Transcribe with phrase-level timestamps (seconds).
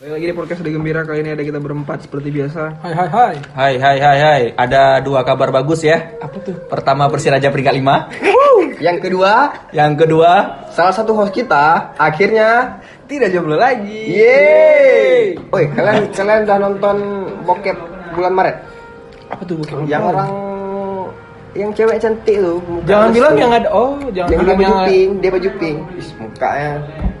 [0.00, 2.72] Balik lagi di podcast Udah Gembira kali ini ada kita berempat seperti biasa.
[2.80, 3.34] Hai hai hai.
[3.52, 6.16] Hai hai hai hai, ada dua kabar bagus ya.
[6.24, 6.56] Apa tuh?
[6.72, 8.80] Pertama Persiraja peringkat 5.
[8.80, 10.30] Yang kedua, Yang kedua,
[10.72, 14.16] salah satu host kita akhirnya Tidak jomblo lagi.
[14.16, 15.36] Yeay.
[15.36, 16.96] Oi, kalian kalian udah nonton
[17.44, 17.76] bokep
[18.16, 18.56] bulan Maret?
[19.28, 19.84] Apa tuh bukan?
[19.84, 20.28] Yang orang
[21.52, 22.56] yang cewek cantik tuh.
[22.88, 25.78] Jangan bilang yang ada oh, jangan yang dia bilang baju pink, dia baju pink.
[26.00, 26.70] Ih, mukanya.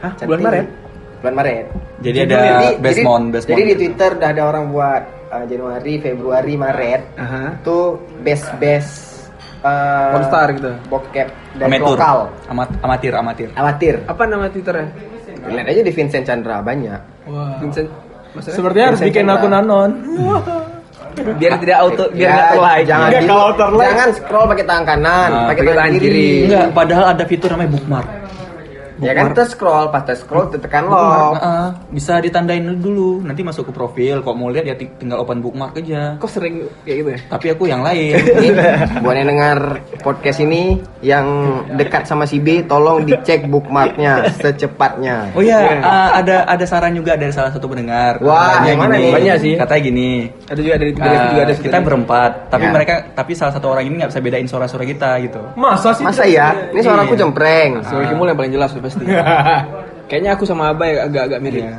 [0.00, 0.12] Hah?
[0.16, 0.28] cantik.
[0.32, 0.79] Bulan Maret?
[1.20, 1.66] Bulan Maret.
[2.00, 2.38] jadi ada
[2.80, 3.50] Besmon, jadi, Besmon.
[3.52, 7.44] jadi di Twitter udah ada orang buat uh, Januari, Februari, Maret Aha.
[7.60, 9.28] tuh best best
[9.60, 10.16] uh,
[10.50, 10.72] gitu.
[10.88, 11.28] bokep
[11.60, 13.48] amatur, lokal Amat, amatir, amatir.
[13.52, 14.88] amatir Apa nama Twitternya?
[15.40, 17.56] lihat aja di Vincent Chandra banyak Wah.
[17.60, 17.88] Vincent.
[18.30, 18.56] Maksudnya?
[18.56, 19.40] Sepertinya harus bikin Chandra.
[19.40, 19.90] akun anon.
[21.10, 22.84] biar tidak auto, biar Ya, nggak like.
[22.86, 23.88] jangan kalau terlike.
[23.90, 26.28] jangan scroll pakai tangan kanan Nah, pakai tangan kiri, kiri.
[26.46, 28.06] Enggak, padahal ada fitur namanya bookmark.
[29.00, 33.20] Ya kan terus scroll pas terus scroll tekan lock ah, bisa ditandain dulu.
[33.20, 34.20] Nanti masuk ke profil.
[34.20, 36.14] Kok mau lihat ya ting- tinggal open bookmark aja.
[36.16, 37.20] Kok sering kayak gitu ya?
[37.26, 38.14] Tapi aku yang lain.
[39.02, 39.58] Buat yang dengar
[40.00, 41.26] podcast ini yang
[41.72, 47.14] dekat sama si B tolong dicek bookmarknya secepatnya Oh iya, ah, ada ada saran juga
[47.14, 48.20] dari salah satu pendengar.
[48.20, 49.12] Wah, yang mana gini, nih?
[49.12, 49.54] Banyak sih.
[49.56, 50.10] Katanya gini.
[50.46, 52.70] Ada juga dari dari ah, juga ada kita berempat, tapi Ya.
[52.70, 55.40] mereka tapi salah satu orang ini nggak bisa bedain suara-suara kita gitu.
[55.56, 56.04] Masa sih?
[56.04, 57.20] masa ya ini suara aku Iya.
[57.22, 59.04] jempreng Suara Kimul yang paling jelas pasti.
[60.10, 61.70] Kayaknya aku sama Abah ya agak-agak mirip.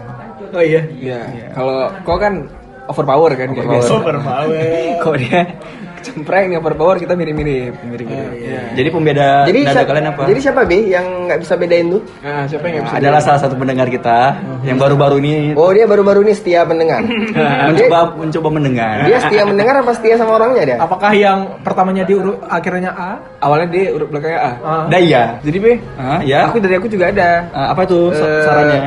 [0.56, 0.82] Oh iya.
[0.88, 1.52] Iya.
[1.52, 2.48] Kalau kau kan
[2.88, 3.92] overpower kan kayak biasa.
[3.92, 4.56] Super power.
[6.02, 8.34] Dia cempreng nih overpower kita mirip-mirip, mirip-mirip.
[8.36, 8.74] iya.
[8.74, 10.22] Jadi pembeda jadi nada siapa, kalian apa?
[10.26, 12.98] jadi siapa B yang nggak bisa bedain tuh Nah, siapa yang nggak bisa?
[12.98, 14.18] adalah salah satu pendengar kita
[14.64, 17.06] yang baru-baru ini oh dia baru-baru ini setia pendengar
[17.70, 18.96] mencoba mencoba mendengar.
[19.06, 23.12] dia setia mendengar apa setia sama orangnya dia Apakah yang pertamanya di urut akhirnya A?
[23.40, 24.52] Awalnya dia urut belakangnya A.
[24.60, 24.84] Ah.
[24.88, 25.38] Daya.
[25.40, 26.48] Jadi B, Ah, ya.
[26.48, 27.46] aku dari aku juga ada.
[27.52, 28.80] Ah, apa tuh sa- Eh, sarannya?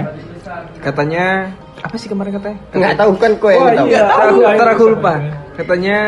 [0.81, 1.25] Katanya
[1.77, 2.59] apa sih kemarin katanya?
[2.73, 4.01] nggak tahu kan kau yang Oh, tahu iya.
[4.03, 4.75] Tahu, ntar iya.
[4.75, 5.13] aku lupa.
[5.55, 5.99] Katanya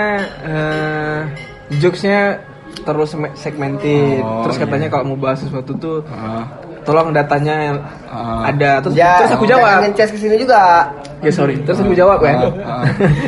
[0.43, 1.21] eh
[1.77, 2.43] jokesnya
[2.83, 4.21] terlalu segmented.
[4.21, 4.93] Oh, terus katanya iya.
[4.93, 6.45] kalau mau bahas sesuatu tuh Ah,
[6.83, 8.47] tolong datanya Ah.
[8.47, 8.79] ada.
[8.81, 9.83] Terus, ya terus aku jangan jawab.
[9.87, 11.57] nge-chase ke sini juga Ya sorry.
[11.59, 12.35] Terus aku jawab ya.
[12.61, 12.85] Ah,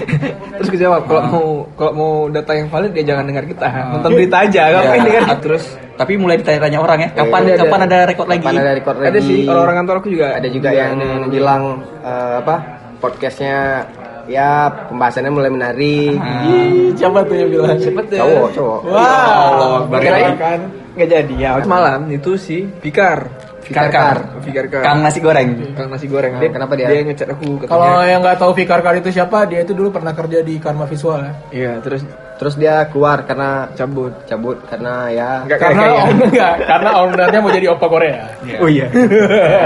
[0.55, 3.67] terus aku jawab kalau mau kalau mau data yang valid dia jangan dengar kita.
[3.91, 4.63] Nonton berita aja.
[4.71, 5.39] Ngapain Ya, dengar?
[5.41, 5.65] terus
[5.95, 7.87] tapi mulai ditanya-tanya orang ya, kapan Iya, kapan ada.
[7.89, 8.39] ada record lagi?
[8.41, 10.27] Kapan ada record lagi Ada sih orang-orang kantor aku juga.
[10.31, 10.93] ada juga yang
[11.27, 11.63] bilang
[12.01, 12.55] eh, apa
[12.99, 13.83] podcastnya
[14.29, 14.53] ya
[14.87, 17.77] pembahasannya mulai menarik Ih, Siapa tuh yang bilang?
[17.77, 18.19] Cepet deh.
[18.19, 19.27] cowok cowok Wah.
[19.49, 20.37] Allah, baru Kirain lagi.
[20.37, 20.61] kan
[20.93, 21.51] nggak jadi ya.
[21.63, 23.38] Malam itu si Fikar.
[23.69, 24.17] Fikar Kar.
[24.41, 24.81] Fikar Kar.
[24.81, 25.77] Kang nasi goreng.
[25.77, 26.41] Kang nasi goreng.
[26.41, 26.89] Nah, kenapa dia?
[26.89, 27.73] Dia ngechat aku katanya.
[27.77, 30.89] Kalau yang nggak tahu Fikar Kar itu siapa, dia itu dulu pernah kerja di Karma
[30.89, 31.33] Visual ya.
[31.53, 32.01] Iya, terus
[32.41, 34.15] terus dia keluar karena cabut.
[34.25, 38.25] cabut karena ya Enggak Karena kayak om enggak, karena ownernya mau jadi opa Korea.
[38.63, 38.87] Oh iya.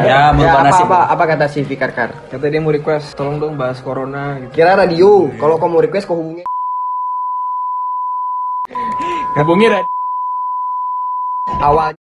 [0.02, 3.54] Ya, ya apa, apa apa kata si Fikar Kar Kata dia mau request tolong dong
[3.54, 4.50] bahas corona gitu.
[4.60, 6.42] kira radio kalau kamu request kau hubungi
[9.32, 9.66] Hubungi
[11.62, 11.94] awal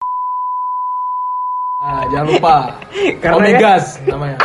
[1.79, 2.55] Nah, jangan lupa.
[3.23, 4.35] Karena Omegas namanya.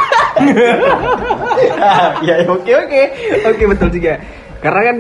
[2.23, 3.03] ya oke oke.
[3.45, 4.23] Oke betul juga.
[4.63, 4.97] Karena kan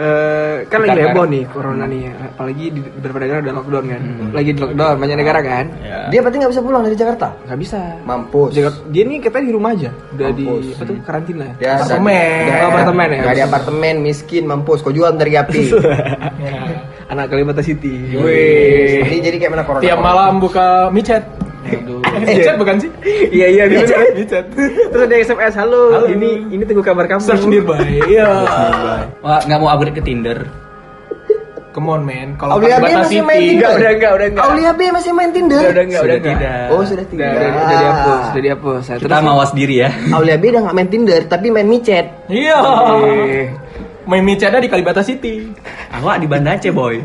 [0.00, 4.02] eh kan lagi heboh nih corona nih, apalagi di beberapa negara udah lockdown kan.
[4.30, 5.64] Lagi di lockdown banyak negara kan.
[5.78, 6.08] Ya.
[6.08, 7.80] dia berarti nggak bisa pulang dari Jakarta Nggak bisa.
[8.02, 10.64] mampus Jakarta, dia nih katanya di rumah aja, udah di Mampus.
[10.70, 11.46] apa tuh karantina.
[11.54, 12.40] dia Apartemen.
[12.42, 13.18] dia- Oh, apartemen ya?
[13.18, 15.62] nggak di apartemen miskin mampus kau jual dari api
[16.38, 16.59] Ya.
[17.10, 17.90] Anak Kalimantan City.
[18.14, 19.02] Wih.
[19.02, 21.24] jadi jadi kayak mana corona Tiap malam buka micet.
[21.66, 21.98] Aduh.
[22.10, 22.90] Eh, micet bukan sih?
[23.30, 23.94] Iya iya bisa.
[24.12, 24.44] Micet.
[24.90, 26.06] Terus ada SMS, halo, Halo.
[26.08, 27.22] ini ini tunggu kabar kamu.
[27.22, 27.78] Search nearby.
[28.10, 28.26] Iya.
[29.20, 30.38] Wah, nggak mau upgrade ke Tinder.
[31.70, 33.46] Come on man, kalau Aulia B masih main City.
[33.54, 33.70] Tinder.
[33.70, 34.42] Enggak, udah enggak, udah enggak.
[34.42, 36.34] Aulia B masih main Tinder Udah, udah enggak, Sudah udah enggak.
[36.42, 36.66] tidak.
[36.66, 38.82] oh sudah Udah, tidak udah, udah dihapus, udah dihapus.
[38.82, 39.90] Nah, Kita mawas diri ya.
[40.10, 42.58] Aulia B udah nggak main Tinder tapi main micet Iya.
[44.02, 45.44] Main micetnya di Kalibata City.
[45.90, 46.96] Awak di Banda Aceh, boy.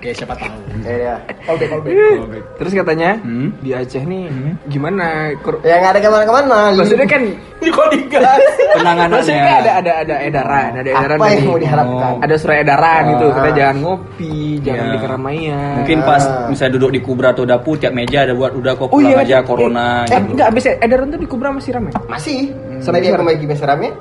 [0.00, 0.56] Ya siapa tahu.
[0.80, 1.14] ya, ya.
[1.44, 2.44] Callback, callback.
[2.56, 3.52] Terus katanya Hmm?
[3.58, 4.26] di Aceh nih
[4.66, 5.30] gimana?
[5.38, 7.22] Kor- ya nggak ada ke mana-kemana Maksudnya kan
[7.60, 8.40] Ini kok digas?
[8.72, 9.12] Penanganannya.
[9.12, 13.02] maksudnya kan ada ada ada edaran, ada edaran apa yang mau diharapkan ada surat edaran
[13.10, 13.34] gitu, Ah.
[13.36, 14.90] kita jangan ngopi, jangan Iya.
[14.90, 15.72] di keramaian.
[15.76, 16.48] Mungkin pas Ah.
[16.48, 19.20] misalnya duduk di kubra atau dapur tiap meja ada buat udah kok Oh pulang iya,
[19.20, 20.32] aja eh, corona Eh, gitu.
[20.32, 21.92] enggak, habis edaran tuh di Kubra masih ramai.
[22.06, 23.92] masih Sampai sampai dia kembali ke seremnya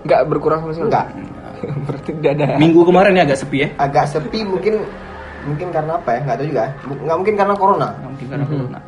[0.00, 0.88] Enggak berkurang sama sekali.
[0.88, 1.06] Enggak.
[1.88, 2.46] Berarti tidak ada.
[2.58, 3.68] Minggu kemarin ya agak sepi ya.
[3.78, 4.74] agak sepi mungkin
[5.40, 8.78] mungkin karena apa ya nggak tahu juga nggak mungkin karena corona Nggak Mungkin karena corona.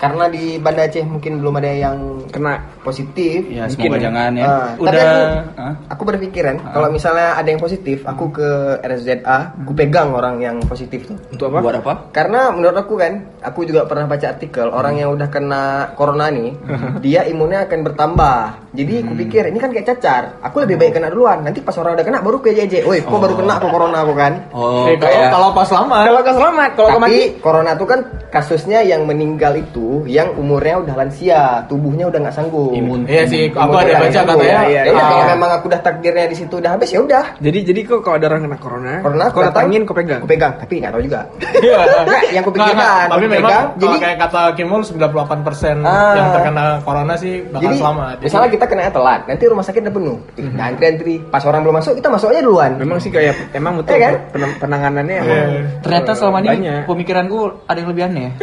[0.00, 1.96] Karena di Banda Aceh mungkin belum ada yang
[2.30, 3.42] Kena positif.
[3.50, 4.02] Ya, Mungkin semoga ya.
[4.06, 4.44] jangan ya.
[4.46, 5.20] Ah, Udah tapi aku,
[5.58, 5.74] ah.
[5.90, 8.48] aku berpikiran kalau misalnya ada yang positif, aku ke
[8.80, 11.18] RSZA, aku pegang orang yang positif tuh.
[11.34, 11.58] untuk apa?
[11.58, 11.92] buat apa?
[12.14, 13.12] Karena menurut aku kan,
[13.42, 15.62] aku juga pernah baca artikel orang yang udah kena
[15.98, 16.54] corona nih,
[17.02, 18.38] dia imunnya akan bertambah.
[18.70, 20.22] Jadi aku pikir ini kan kayak cacar.
[20.46, 21.42] Aku lebih baik kena duluan.
[21.42, 22.86] Nanti pas orang udah kena baru ke JJ.
[22.86, 24.32] Woi, kok baru kena aku corona aku kan?
[24.54, 27.70] Oh, Eh, kalau kayak kalau pas lama Kalau kau selamat, kalau kau mati Tapi corona
[27.74, 28.00] tuh kan
[28.30, 32.72] kasusnya yang meninggal itu yang umurnya udah lansia, tubuhnya udah nggak sanggup.
[32.72, 33.04] imun.
[33.04, 34.58] Iya sih, aku ada baca katanya.
[34.64, 37.24] Ya, udah, ah, kalau memang aku udah takdirnya di situ udah habis ya udah.
[37.36, 40.20] Jadi jadi kok kalau ada orang kena corona, Corona kau datang, datangin kau pegang.
[40.20, 41.20] Aku pegang, tapi nggak tahu juga.
[41.56, 41.78] Iya.
[42.36, 42.54] Yang nggak.
[42.56, 46.14] pikirkan, Tapi memang pegang, kalau jadi kayak kata Kimul 98% Ah.
[46.14, 48.14] yang terkena corona sih bakal jadi selamat.
[48.14, 50.18] Jadi- misalnya kita kena telat, nanti rumah sakit udah penuh.
[50.50, 52.70] Nah, antri-antri, pas orang belum masuk kita masuk aja duluan.
[52.76, 54.14] Memang sih kayak emang betul Iya kan?
[54.30, 55.62] pen- penanganannya emang Iya.
[55.80, 56.52] Ternyata selama ini
[56.84, 58.28] pemikiranku ada yang lebih aneh.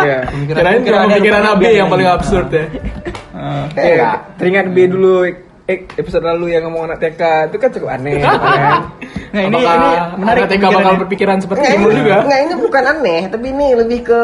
[0.00, 0.18] Iya.
[0.30, 2.64] Pemikiran, Kirain cuma ada pikiran AB yang paling absurd ya.
[3.72, 4.16] Eh, enggak.
[4.36, 5.12] teringat B dulu
[5.64, 8.36] eh, episode lalu yang ngomong anak TK itu kan cukup aneh kan?
[9.30, 12.16] Nah, ini Apakah ini menarik anak TK bakal berpikiran seperti Enggak, ini, juga.
[12.20, 14.22] enggak, ini bukan aneh, tapi ini lebih ke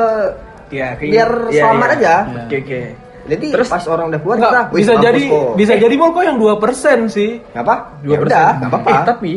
[0.67, 1.97] Iya, kayak- biar iya, selamat iya.
[1.97, 2.15] aja.
[2.43, 2.81] Oke, oke.
[3.27, 3.67] Jadi Terus?
[3.67, 6.37] pas orang udah keluar Enggak, kita, "Wih, bisa jadi kok." bisa jadi mau kok yang
[6.37, 7.31] 2% sih.
[7.53, 7.75] Apa?
[7.99, 8.91] Dua Ya udah, nggak apa-apa.
[8.91, 9.33] Eh, tapi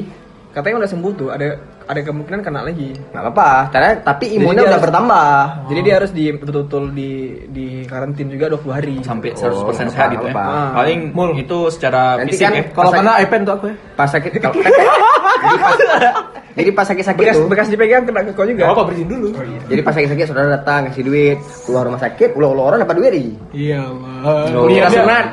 [0.50, 1.48] katanya udah sembuh tuh, ada
[1.86, 2.94] ada kemungkinan kena lagi.
[2.94, 3.50] Nggak apa-apa.
[3.70, 5.30] Karena tapi Jadi imunnya dia udah harus- bertambah.
[5.66, 7.12] Jadi dia harus di betul-betul di
[7.48, 8.96] di karantin juga 20 hari.
[9.02, 10.32] sampai Oh, 100% sehat gitu ya.
[10.32, 10.76] apa-apa.
[10.76, 11.30] Paling Mul.
[11.36, 12.64] itu secara Nanti fisik kan ya.
[12.72, 13.76] Kalau kena iPad tuh aku ya.
[13.96, 14.54] Pas sakit kalau
[15.40, 15.78] jadi pas
[16.60, 17.48] jadi pas sakit-sakit Bekas tuh.
[17.48, 18.68] bekas dipegang kena ke kau juga.
[18.68, 19.28] Enggak apa bersihin dulu.
[19.70, 23.12] Jadi pas sakit-sakit saudara datang ngasih duit, keluar rumah sakit, ulah-ulah orang dapat duit.
[23.56, 24.44] Iya Allah.
[24.56, 25.26] Oh, sunat.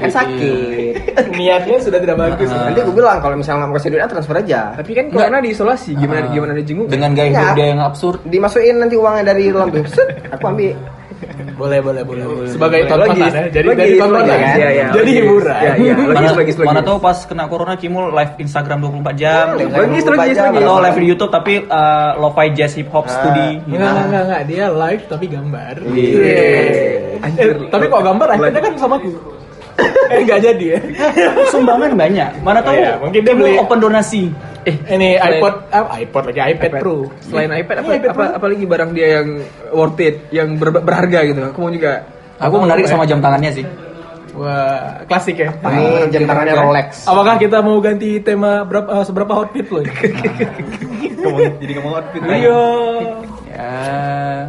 [0.00, 0.92] Kan sakit.
[1.38, 2.50] Niatnya sudah tidak bagus.
[2.50, 4.60] Nanti aku bilang kalau misalnya nggak mau kasih duit, transfer aja.
[4.74, 6.86] Tapi kan corona diisolasi, gimana gimana dijenguk?
[6.90, 8.18] Dengan gaya hidup dia yang absurd.
[8.26, 9.86] Dimasukin nanti uangnya dari dalam tuh.
[9.86, 10.74] Set, aku ambil.
[11.52, 12.24] Boleh, boleh, boleh.
[12.24, 12.48] boleh.
[12.48, 12.90] Sebagai Boleh.
[12.90, 13.42] tontonan ya.
[13.50, 14.38] Jadi Logis, dari tontonan kan.
[14.56, 15.52] Iya, iya, Jadi hiburan.
[15.54, 15.92] Iya, iya.
[15.92, 16.66] Logis, mana, logis, logis.
[16.66, 19.44] mana tahu pas kena corona Kimul live Instagram 24 jam.
[19.52, 20.58] Logis, logis, Baca, logis.
[20.58, 23.12] Atau live di YouTube tapi uh, lo-fi jazz hip hop Ah.
[23.12, 23.76] studi gitu.
[23.76, 24.42] Enggak, enggak, enggak, enggak.
[24.46, 25.74] Dia live tapi gambar.
[25.86, 26.34] Iya.
[27.20, 29.08] Eh, tapi kok gambar akhirnya kan sama aku.
[30.10, 30.80] eh, enggak jadi ya.
[31.48, 32.30] Sumbangan banyak.
[32.40, 34.28] Mana tahu Oh, iya, mungkin dia beli- open donasi.
[34.62, 36.96] Eh, Ini Selain- iPod, ah, iPod lagi iPad, Pro.
[37.20, 38.36] Selain iPad apa, Iya, iPad apa Pro.
[38.36, 39.28] apalagi barang dia yang
[39.70, 41.40] worth it, yang ber- berharga gitu.
[41.46, 42.04] Aku mau juga.
[42.36, 43.64] Aku menarik sama jam tangannya sih.
[44.30, 45.50] Wah, klasik ya.
[45.50, 47.04] Ini jam tangannya Rolex.
[47.04, 49.80] Apakah kita mau ganti tema berapa eh, seberapa outfit lo?
[51.60, 52.20] Jadi ngomong outfit.
[52.22, 52.60] Iya.
[53.50, 53.74] Ya.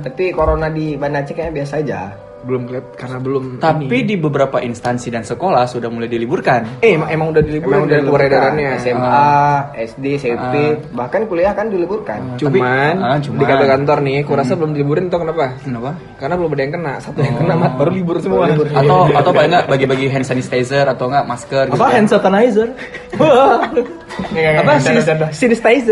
[0.02, 2.00] Tapi corona di Banda Aceh kayaknya biasa aja.
[2.42, 3.44] Belum kelihatan karena belum.
[3.58, 6.82] Tapi di beberapa instansi dan sekolah sudah mulai diliburkan.
[6.82, 8.70] eh emang, emang udah diliburin Emang udah dari keluar edarannya.
[8.78, 9.30] SMA,
[9.78, 10.56] SD, SMP,
[10.92, 12.36] bahkan kuliah kan diliburkan.
[12.36, 13.38] Cuman, Ah, cuman.
[13.38, 15.54] di kantor-kantor nih, kurasa belum diliburin tau kenapa?
[15.62, 15.92] Kenapa?
[16.18, 18.50] Karena belum ada yang kena, satu yang kena mat baru libur semua.
[18.50, 21.78] Atau atau paling enggak bagi-bagi hand sanitizer atau enggak masker gitu.
[21.78, 21.94] Apa kan.
[21.94, 22.68] hand sanitizer?
[23.14, 23.30] Apa.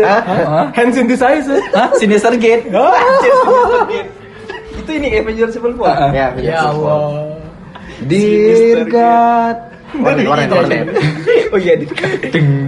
[0.04, 0.66] Hah?
[0.74, 1.60] Hand synthesizer?
[1.72, 1.88] Hah?
[1.94, 2.66] Sinister Gate.
[4.90, 6.10] Itu ini Avengers Civil Ah, ah.
[6.10, 7.38] Ya, Ya Allah.
[8.02, 9.56] Dear God.
[9.90, 10.86] Warnet, warnet, warnet.
[11.50, 11.86] oh iya, di-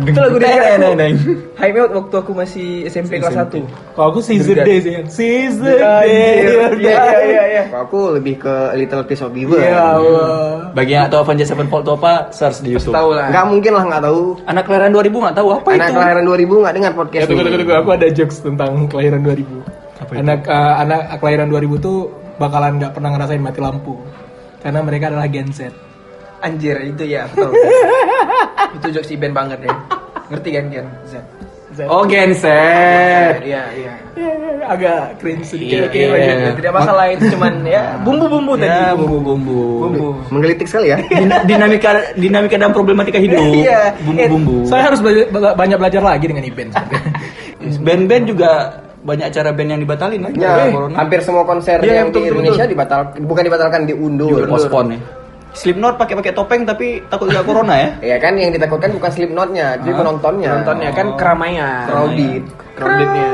[0.03, 1.15] itu lagu dari neng, neng.
[1.55, 3.63] Hype out waktu aku masih SMP kelas 1
[3.95, 4.95] Kalau aku season day sih.
[5.07, 6.47] Season day.
[6.47, 7.63] Iya, iya, iya, iya.
[7.71, 9.59] Kalau aku lebih ke Little Piece of Beaver.
[9.59, 10.71] Ya Allah.
[10.75, 12.91] Bagi yang tahu Avengers Sevenfold itu apa, search di YouTube.
[12.91, 13.31] Tahu lah.
[13.31, 14.23] Nggak mungkin lah nggak tahu.
[14.43, 15.95] Anak kelahiran 2000 nggak tahu apa Anak itu.
[15.95, 17.75] kelahiran 2000 nggak dengar podcast Ya tunggu tunggu tunggu.
[17.79, 19.81] Aku ada jokes tentang kelahiran 2000.
[20.10, 21.99] Anak eh, anak kelahiran 2000 tuh
[22.37, 23.94] bakalan nggak pernah ngerasain mati lampu.
[24.62, 25.71] Karena mereka adalah Gen Z.
[26.42, 27.54] Anjir, itu ya, betul.
[28.82, 29.75] itu jokes Iben banget ya.
[30.30, 31.14] Ngerti kan Gen Z?
[31.73, 31.88] Z.
[31.88, 33.40] Oh, genset.
[33.40, 33.92] Iya, iya.
[34.68, 35.88] agak cringe sedikit.
[35.88, 36.09] Iya, Oke, iya.
[36.12, 36.54] lanjut.
[36.61, 38.68] Tidak masalah itu cuman ya bumbu-bumbu tadi.
[38.68, 39.61] Ya, bumbu-bumbu.
[39.88, 40.09] Bumbu.
[40.28, 41.00] Menggelitik sekali ya.
[41.21, 43.40] Dina- dinamika dinamika dan problematika hidup.
[43.40, 43.97] Iya.
[44.04, 44.68] Bumbu-bumbu.
[44.68, 46.68] Saya harus belajar, banyak belajar lagi dengan Iben.
[46.76, 47.12] sebenarnya.
[47.80, 48.50] Band-band juga
[49.02, 50.32] banyak acara band yang dibatalin kan?
[50.38, 50.94] Ya, corona.
[50.94, 54.47] hampir semua konser Iya, yang betul, di betul, Indonesia dibatalkan, bukan dibatalkan diundur.
[54.47, 55.00] Postpone ya.
[55.52, 57.88] Slipknot pakai pakai topeng tapi takut juga corona ya.
[58.00, 60.50] Ya kan yang ditakutkan bukan Slipknotnya, jadi penontonnya.
[60.62, 61.85] Nontonnya kan keramaian.
[61.92, 62.42] crowded.
[62.73, 63.28] Crowdednya.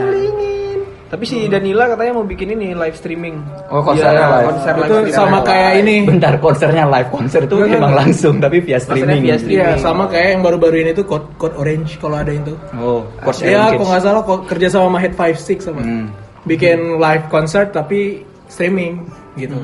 [1.08, 3.40] Tapi si Danila katanya mau bikin ini live streaming.
[3.68, 4.46] Oh, konsernya Iya, live.
[4.46, 5.16] Konser live itu streaming.
[5.16, 5.96] sama kayak ini.
[6.04, 8.00] Bentar konsernya live konser itu Enggak, emang enggak.
[8.04, 9.20] langsung tapi via streaming.
[9.24, 9.64] via streaming.
[9.64, 12.52] Iya, sama kayak yang baru-baru ini tuh code code orange kalau ada itu.
[12.74, 15.80] Oh, course Ya, kalau nggak salah kok kerja sama sama Head 56 sama.
[15.80, 16.06] Hmm.
[16.44, 19.56] Bikin live concert tapi streaming gitu.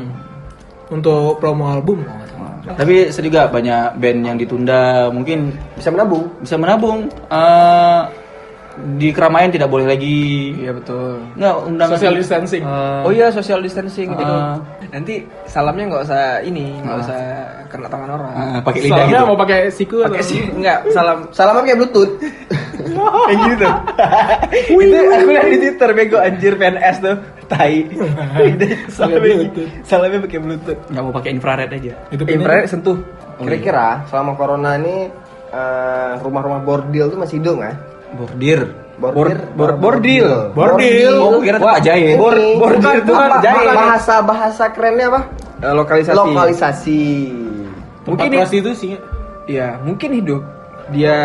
[0.89, 2.05] Untuk promo album.
[2.05, 2.73] salah.
[2.73, 6.25] Tapi saya juga banyak band yang ditunda mungkin Bisa menabung.
[6.41, 7.05] bisa menabung.
[7.29, 8.01] Eh,
[8.75, 10.51] di keramaian tidak boleh lagi.
[10.57, 11.23] Iya betul.
[11.35, 12.63] Nggak undang Social distancing.
[12.63, 14.35] Eh, Oh iya social distancing gitu.
[14.35, 14.59] Ah.
[14.91, 15.15] Nanti
[15.45, 17.21] salamnya nggak usah ini, nggak usah
[17.67, 18.33] kena tangan orang.
[18.33, 19.31] ah, pakai lidah Soalnya gitu.
[19.31, 22.13] mau pakai siku atau Pakai sih enggak salam Salam pakai bluetooth.
[23.27, 23.69] kayak gitu.
[24.77, 27.17] itu aku lihat di Twitter bego anjir PNS tuh.
[27.45, 27.75] Tai.
[28.97, 29.35] salamnya,
[29.83, 30.81] salamnya pakai bluetooth.
[30.89, 31.93] Nggak mau pakai infrared aja.
[32.11, 32.23] Itu.
[32.25, 32.99] Infrared sentuh.
[33.37, 35.11] Kira-kira selama corona ini
[35.51, 37.75] eh, rumah-rumah bordil tuh masih hidup nggak?
[38.15, 38.61] Bordir.
[38.95, 40.55] Bordir, Bor- bordil.
[40.55, 41.15] Bordil.
[41.19, 42.15] Oh, kira tuh Pak Jahit.
[42.15, 43.67] Bor- Ini, bordil bukan, tuh kan jahit.
[43.75, 45.21] bahasa bahasa kerennya apa?
[45.61, 46.15] Eh, lokalisasi.
[46.17, 47.03] Lokalisasi.
[48.05, 48.89] Mungkin Mungkin prostitusi.
[49.45, 50.43] Iya, mungkin hidup.
[50.89, 51.17] Dia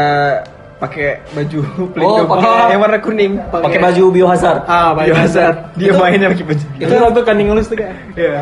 [0.77, 3.33] pakai baju Oh, pelindung pakai- yang warna kuning.
[3.47, 4.61] Pakai baju biohazard.
[4.65, 4.91] Ah.
[4.91, 5.43] Biasa.
[5.77, 6.65] Dia mainnya pakai baju.
[6.75, 7.93] Itu waktu kan ngelus tuh kan.
[8.17, 8.39] Iya.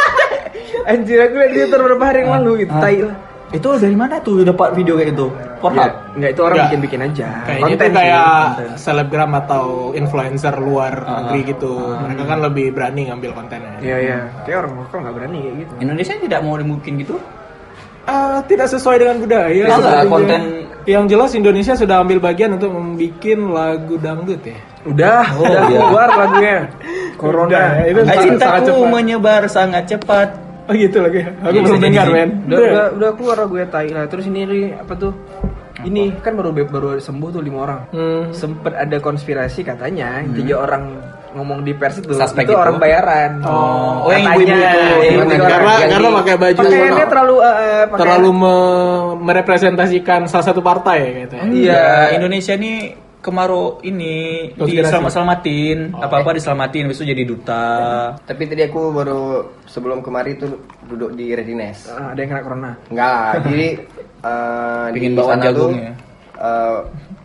[0.90, 2.80] Anjir aku lihat di Twitter beberapa hari yang lalu gitu, Ah.
[2.80, 3.16] tai lah.
[3.50, 5.26] Itu dari mana tuh dapat video kayak gitu?
[5.58, 5.90] Pornhub.
[6.14, 7.26] Enggak, itu orang bikin-bikin aja.
[7.42, 8.68] Kayaknya itu Konten sih, kayak konten.
[8.78, 11.72] selebgram atau influencer luar negeri gitu.
[11.98, 13.76] Mereka kan lebih berani ngambil kontennya.
[13.78, 14.18] Iya, iya.
[14.42, 15.72] Kayak orang lokal nggak berani kayak gitu.
[15.80, 17.14] Indonesia tidak mau dimungkin gitu?
[18.02, 19.64] Ah, tidak sesuai dengan budaya.
[19.68, 20.06] Sepertinya.
[20.06, 20.48] konten-
[20.80, 23.20] Yang jelas Indonesia sudah ambil bagian untuk membuat
[23.52, 24.56] lagu dangdut ya.
[24.82, 25.76] Udah, Oh, udah iya.
[25.76, 26.56] keluar lagunya.
[27.14, 27.50] Corona.
[27.52, 28.88] Udah, itu sangat- sangat cintaku cepat.
[28.88, 30.28] menyebar sangat cepat.
[30.70, 31.20] Oh gitu lagi.
[31.42, 32.30] Aku Iya, belum dengar, men.
[32.46, 34.06] Udah, udah, udah keluar lagunya tai lah.
[34.06, 35.10] Terus ini apa tuh?
[35.80, 37.80] Ini kan baru baru sembuh tuh lima orang.
[37.90, 38.22] Hmm.
[38.30, 40.94] Sempet ada konspirasi katanya tiga orang
[41.30, 42.58] ngomong di pers itu Suspek itu itu.
[42.58, 43.42] orang bayaran.
[43.42, 44.78] Oh, oh, yang ibu-ibu itu.
[45.00, 45.88] Iya, karena orang.
[45.88, 51.34] karena pakai baju pakaiannya terlalu eh, eh, pakaian- terlalu me- merepresentasikan salah satu partai gitu
[51.34, 51.44] ya.
[51.48, 51.82] Iya.
[52.14, 52.72] Indonesia ini
[53.20, 54.16] kemarau ini
[54.52, 54.80] Konspirasi.
[54.82, 57.66] diselamat selamatin apa apa diselamatin itu jadi duta
[58.18, 59.22] Tapi tadi aku baru
[59.64, 61.86] sebelum kemari tuh duduk di readiness.
[61.86, 62.70] Ah, ada yang kena corona.
[62.88, 63.66] Enggak, jadi
[64.28, 65.92] eh, di Pingin bawaan sana tuh jagungnya.
[66.34, 66.78] eh,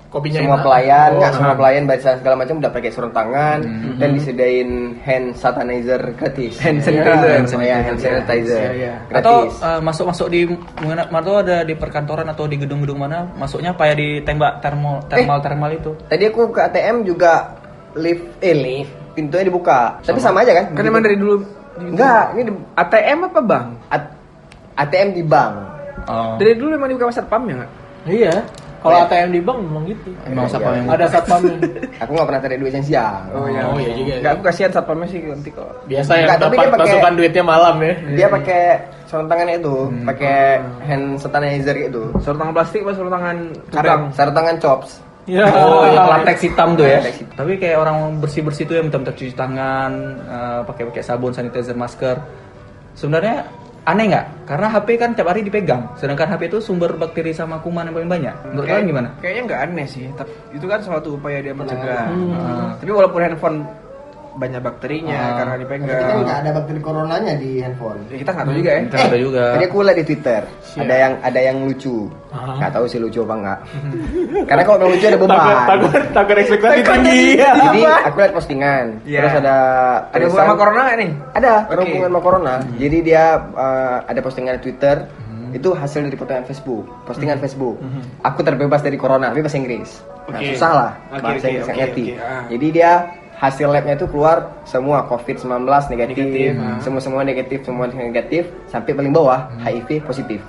[0.07, 0.63] Kopinya semua enak.
[0.63, 1.17] pelayan, Oh.
[1.17, 3.95] nggak semua pelayan barisan segala macam udah pakai sarung tangan Hmm.
[3.95, 6.53] dan disediain hand sanitizer gratis.
[6.57, 7.31] Hand Ya, sanitizer.
[7.33, 8.93] hand sanitizer, hand sanitizer Iya, iya.
[9.11, 9.59] atau gratis.
[9.59, 10.39] eh, masuk masuk di
[10.77, 15.69] mana atau ada di perkantoran atau di gedung-gedung mana masuknya kayak ditembak termal termal termal
[15.69, 17.51] itu Tadi aku ke ATM juga
[17.93, 19.99] lift, eh lift, pintunya dibuka.
[19.99, 20.65] Tapi sama aja kan?
[20.71, 21.43] Kan emang dari dulu
[21.75, 23.67] Enggak, ini di, ATM apa bank?
[23.89, 24.11] A-
[24.77, 25.53] ATM di bank.
[26.05, 26.35] oh.
[26.35, 27.71] Dari dulu emang dibuka satpam ya nggak?
[28.05, 28.35] Iya.
[28.85, 29.09] Kalau Oh, iya.
[29.09, 30.09] ATM di bank memang gitu.
[30.23, 30.77] emang siapa Iya.
[30.77, 31.55] yang Ada satpamnya.
[32.05, 33.21] Aku nggak pernah tarik duit siang siang.
[33.33, 34.13] Oh, iya juga.
[34.15, 35.69] Enggak, aku kasihan satpamnya sih nanti kok.
[35.83, 37.93] Biasa yang Nggak, tapi dia pakai- masukan duitnya malam ya.
[38.13, 38.61] Dia pakai
[39.05, 40.37] sarung tangannya itu, pakai
[40.83, 42.01] hand sanitizer gitu.
[42.19, 43.37] Sarung tangan plastik apa sarung tangan
[43.67, 43.99] karet?
[44.13, 44.91] sarung tangan chops.
[45.25, 45.41] Ya.
[45.49, 47.01] Oh, yang latex hitam tuh ya.
[47.33, 52.21] Tapi kayak orang bersih-bersih tuh yang minta-minta cuci tangan, eh, pakai pakai sabun, sanitizer, masker.
[52.93, 53.49] Sebenarnya
[53.85, 54.25] aneh nggak?
[54.49, 55.93] Karena HP kan tiap hari dipegang.
[55.97, 58.35] Sedangkan HP itu sumber bakteri sama kuman yang paling banyak.
[58.49, 59.09] Menurut kalian gimana?
[59.21, 62.09] Kayaknya nggak aneh sih, tapi itu kan suatu upaya dia mencegah.
[62.09, 62.33] Hmm.
[62.33, 63.57] Ah, Tapi walaupun handphone
[64.35, 65.31] banyak bakterinya Ah.
[65.33, 66.19] karena Tapi kan dipegang.
[66.21, 67.99] nggak ada bakteri coronanya di handphone.
[68.07, 68.79] Ya, kita nggak tahu juga ya.
[68.81, 69.43] Kita nggak tahu juga.
[69.49, 70.81] Tadi aku lihat di Twitter, Siap.
[70.81, 71.97] ada yang ada yang lucu.
[72.29, 72.55] Ah.
[72.55, 73.59] Nggak tahu sih lucu apa enggak.
[74.49, 75.37] Karena kalau yang lucu ada beban.
[75.37, 77.23] Takut takut takut ekspektasi tinggi.
[77.39, 79.19] Jadi aku lihat postingan, Iya.
[79.19, 79.55] terus ada
[80.11, 81.11] Ada hubungan sama corona nggak nih?
[81.33, 81.69] Ada Oke.
[81.71, 82.53] berhubungan sama corona.
[82.75, 84.97] Jadi dia uh, ada postingan di Twitter.
[85.47, 86.83] Itu hasil dari postingan Facebook.
[87.07, 87.79] Postingan Facebook.
[88.21, 90.03] Aku terbebas dari corona, tapi bahasa Inggris.
[90.25, 90.51] Nah, Oke.
[90.51, 92.05] susah lah Oke, bahasa oke, Inggris ngerti.
[92.11, 92.43] oke, ah.
[92.49, 92.91] Jadi dia
[93.35, 95.45] hasil labnya itu keluar semua COVID-19
[95.91, 96.79] negatif, Negatif, ah.
[96.79, 100.39] semua semua negatif, semua negatif, sampai paling bawah HIV positif.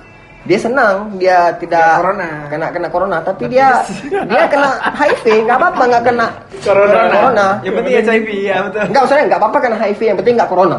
[0.43, 2.29] Dia senang, dia tidak Kena corona.
[2.47, 3.83] kena kena corona, tapi dia
[4.23, 6.27] dia kena HIV, nggak apa-apa nggak kena
[6.57, 6.99] Corona.
[7.11, 7.47] corona.
[7.59, 8.81] Yang penting HIV ya betul.
[8.87, 10.77] Enggak, usah nggak apa-apa kena HIV, yang penting nggak corona.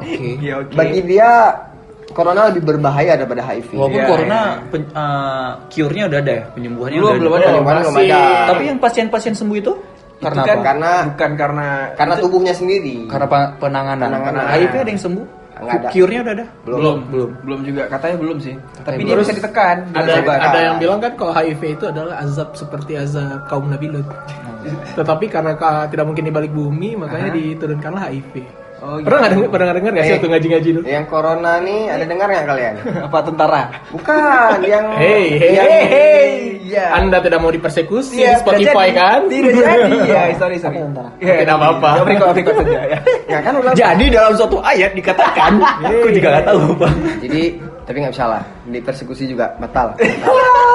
[0.00, 0.28] Oke.
[0.40, 0.72] Iya oke.
[0.72, 1.30] Bagi dia
[2.08, 3.68] corona lebih berbahaya daripada HIV.
[3.76, 4.70] Walaupun Iya, corona iya.
[4.72, 7.48] pen- eh, cure-nya udah ada ya, penyembuhannya Belum, udah belum ada.
[7.52, 8.20] belum ada.
[8.48, 9.72] Tapi yang pasien-pasien sembuh itu
[10.18, 10.64] karena Itu kan apa?
[10.64, 13.06] Karena- bukan karena Karena tubuhnya sendiri.
[13.06, 14.08] Karena penanganan.
[14.08, 14.44] Penanganan.
[14.50, 15.26] HIV ada yang sembuh?
[15.58, 15.88] Nggak ada.
[15.90, 16.46] Cure-nya udah ada?
[16.62, 16.98] Belum.
[17.10, 17.30] belum.
[17.42, 18.54] belum juga katanya belum sih.
[18.78, 19.08] Tapi belum.
[19.08, 19.76] dia bisa ditekan.
[19.90, 20.38] Ada obat.
[20.40, 24.06] ada yang bilang kan kalau HIV itu adalah azab seperti azab kaum Nabi Lut.
[24.94, 28.34] Tetapi karena ka- tidak mungkin di balik bumi, makanya diturunkanlah HIV.
[28.78, 30.16] Oh, Pernah nggak denger, pernah nggak denger nggak sih Eh.
[30.16, 30.84] waktu ngaji-ngaji dulu?
[30.86, 32.74] Yang corona nih ada dengar nggak kalian?
[33.10, 33.62] apa tentara?
[33.90, 36.28] Bukan, yang Hey, hey, yang, hey, hey.
[36.62, 36.84] Iya.
[36.94, 39.20] Anda tidak mau dipersekusi Iya, di Spotify tidak kan?
[39.26, 39.38] jadi.
[39.42, 39.96] Tidak jadi.
[40.14, 40.78] Ya, sorry sorry.
[41.18, 41.90] Ya, Tidak apa-apa.
[41.90, 42.98] Ya, berikut berikut saja ya.
[43.32, 43.72] Ya kan udah.
[43.72, 46.96] Jadi dalam suatu ayat dikatakan, aku juga nggak tahu bang.
[47.18, 47.42] Jadi
[47.82, 48.26] tapi nggak bisa
[48.68, 49.94] Di persekusi juga batal.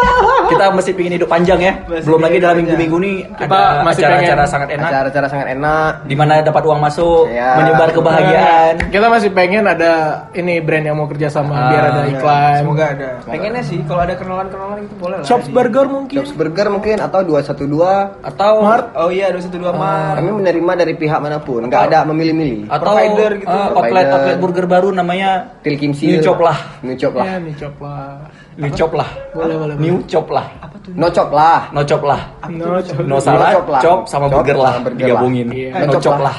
[0.03, 0.51] Batal.
[0.51, 1.73] kita masih pingin hidup panjang ya.
[1.85, 5.91] Masih Belum lagi dalam minggu-minggu ini Kita ada masih acara-acara sangat enak Acara-acara sangat enak.
[6.03, 7.55] di mana dapat uang masuk, Ya.
[7.55, 8.73] menyebar kebahagiaan.
[8.91, 9.91] Kita masih pengen ada
[10.33, 12.13] ini brand yang mau kerja sama Ah, biar ada iya.
[12.13, 12.59] iklan.
[12.59, 13.09] Semoga ada.
[13.23, 15.25] Pengennya sih kalau ada kenalan-kenalan itu boleh lah.
[15.25, 16.15] Chops Burger mungkin.
[16.15, 18.53] Chops Burger mungkin atau 212 Atau
[18.95, 20.19] Oh iya 212 Mart.
[20.19, 22.67] kami menerima dari pihak mana pun, nggak ada memilih-milih.
[22.67, 23.47] atau Provider gitu.
[23.47, 23.79] Provider.
[23.79, 25.29] outlet outlet burger baru namanya
[25.63, 26.11] Til Kimsi.
[26.11, 26.57] New Chop lah.
[26.83, 27.25] New Chop lah.
[27.25, 28.31] Ya, nih lah.
[28.55, 29.09] New Chop lah.
[29.35, 30.47] Boleh, boleh, New Chop lah.
[30.95, 31.67] No Chop lah.
[31.75, 32.21] No Chop lah.
[32.47, 33.03] No, chop.
[33.03, 33.81] No salah, chop lah.
[33.83, 35.47] chop sama Chop burger lah burger digabungin.
[35.51, 35.55] lah.
[35.59, 35.69] Iya.
[35.75, 36.37] No No chop Chop lah.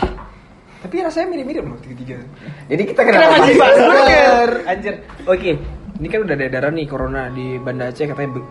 [0.85, 2.17] Tapi rasanya mirip-mirip loh tiga-tiga.
[2.69, 4.49] Jadi kita kenapa bahas burger?
[4.69, 4.95] Anjir.
[5.29, 5.53] Oke.
[5.95, 8.43] Ini kan udah ada edaran nih corona di Banda Aceh katanya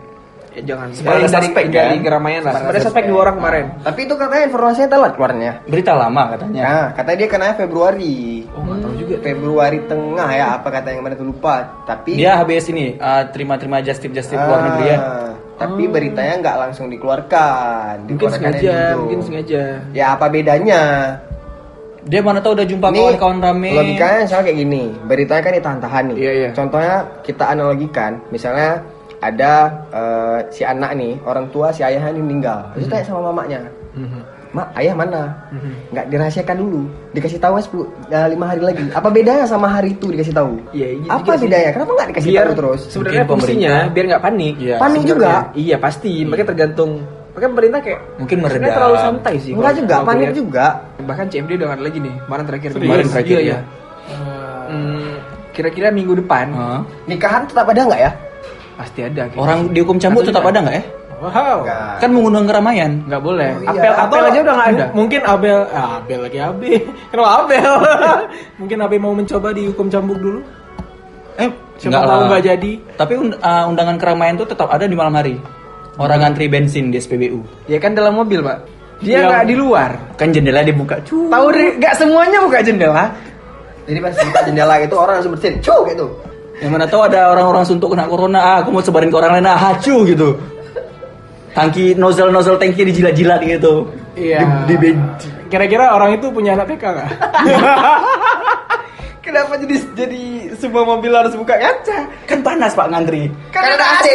[0.54, 2.02] ya jangan Sebenarnya hindari- suspek, hindari kan?
[2.02, 2.52] keramaian lah.
[2.52, 3.64] Sebenarnya Ada suspek dua orang kemarin.
[3.82, 5.52] Tapi itu katanya informasinya telat keluarnya.
[5.64, 6.60] Berita lama katanya.
[6.62, 8.16] Nah, katanya dia kena Februari.
[8.48, 9.14] Oh, nggak tahu juga.
[9.20, 11.54] Februari tengah ya, apa kata yang mana tuh lupa.
[11.82, 14.98] Tapi Dia HBS ini eh, terima-terima just tip just tip luar Ah, negeri ya.
[15.54, 18.06] Tapi beritanya nggak langsung dikeluarkan.
[18.06, 18.98] Mungkin sengaja, dulu.
[19.06, 19.62] mungkin sengaja.
[19.90, 20.82] Ya apa bedanya?
[22.04, 23.72] Dia mana tahu udah jumpa kawan-kawan rame.
[23.72, 26.16] Logikanya misalnya kayak gini, beritanya kan ditahan-tahan nih.
[26.18, 26.48] Iya, iya.
[26.52, 26.94] Contohnya
[27.24, 28.84] kita analogikan, misalnya
[29.24, 29.52] ada
[29.88, 32.68] eh, si anak nih, orang tua si ayahnya ini meninggal.
[32.74, 33.60] Terus tanya sama mamanya,
[34.54, 35.22] Mak, ayah mana?
[35.90, 38.86] Nggak dirahasiakan dulu, dikasih tahu 10 ya, lima hari lagi.
[38.94, 40.62] Apa bedanya sama hari itu dikasih tahu?
[40.70, 41.74] Iya, iya Apa bedanya?
[41.74, 42.80] Kenapa nggak dikasih Biar tahu terus?
[42.86, 43.90] sebenarnya fungsinya pemerintah.
[43.90, 44.54] biar nggak panik.
[44.62, 44.76] Iya.
[44.78, 45.32] Panik juga.
[45.52, 46.12] Iya pasti.
[46.22, 46.90] Makanya tergantung.
[47.34, 48.70] Makanya pemerintah kayak Mungkin meredam.
[48.70, 49.52] terlalu santai sih.
[49.58, 50.38] Enggak juga, panik lihat.
[50.38, 50.66] juga.
[51.02, 52.14] Bahkan CMD udah ada lagi nih.
[52.22, 52.68] Kemarin terakhir.
[52.78, 53.46] Kemarin terakhir, Iya, ya.
[53.50, 53.58] iya.
[54.64, 55.12] Hmm,
[55.50, 56.80] kira-kira minggu depan Hah?
[57.04, 58.10] Nikahan tetap ada nggak ya?
[58.74, 59.22] Pasti ada.
[59.26, 59.40] kayaknya.
[59.40, 60.84] Orang dihukum cambuk Atau tetap ada nggak ya?
[61.14, 61.56] Wow.
[61.62, 61.92] Nggak.
[62.02, 62.90] Kan mengundang keramaian.
[63.06, 63.50] nggak boleh.
[63.54, 63.70] Oh, iya.
[63.70, 64.86] Apel apel Atau aja udah nggak ada.
[64.92, 66.82] Mungkin Abel, ah, Abel lagi Abel.
[67.14, 67.70] Kenapa Abel?
[68.60, 70.40] mungkin Abel mau mencoba dihukum cambuk dulu.
[71.34, 72.26] Eh, Siapa nggak tahu lah.
[72.28, 72.72] nggak jadi.
[72.94, 75.34] Tapi und- uh, undangan keramaian tuh tetap ada di malam hari.
[75.94, 77.70] Orang ngantri bensin di SPBU.
[77.70, 78.66] Ya kan dalam mobil pak.
[78.98, 79.26] Dia Iya.
[79.30, 79.90] nggak di luar.
[80.14, 80.98] Kan jendela dibuka.
[81.02, 83.10] Tahu deh, nggak semuanya buka jendela.
[83.84, 86.06] Jadi pas buka jendela itu orang langsung bersin, cu gitu.
[86.62, 89.50] Yang mana tahu ada orang-orang suntuk kena corona, ah, aku mau sebarin ke orang lain,
[89.50, 90.38] ah, hacu gitu.
[91.54, 93.86] Tangki nozzle nozzle tangki dijilat-jilat gitu.
[94.18, 94.66] Iya.
[94.66, 94.90] Di, di
[95.50, 97.10] Kira-kira orang itu punya anak TK nggak?
[99.24, 100.22] Kenapa jadi jadi
[100.60, 102.04] semua mobil harus buka kaca?
[102.28, 103.32] kan panas pak ngantri.
[103.54, 104.06] Kan ada AC.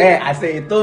[0.00, 0.78] Eh AC itu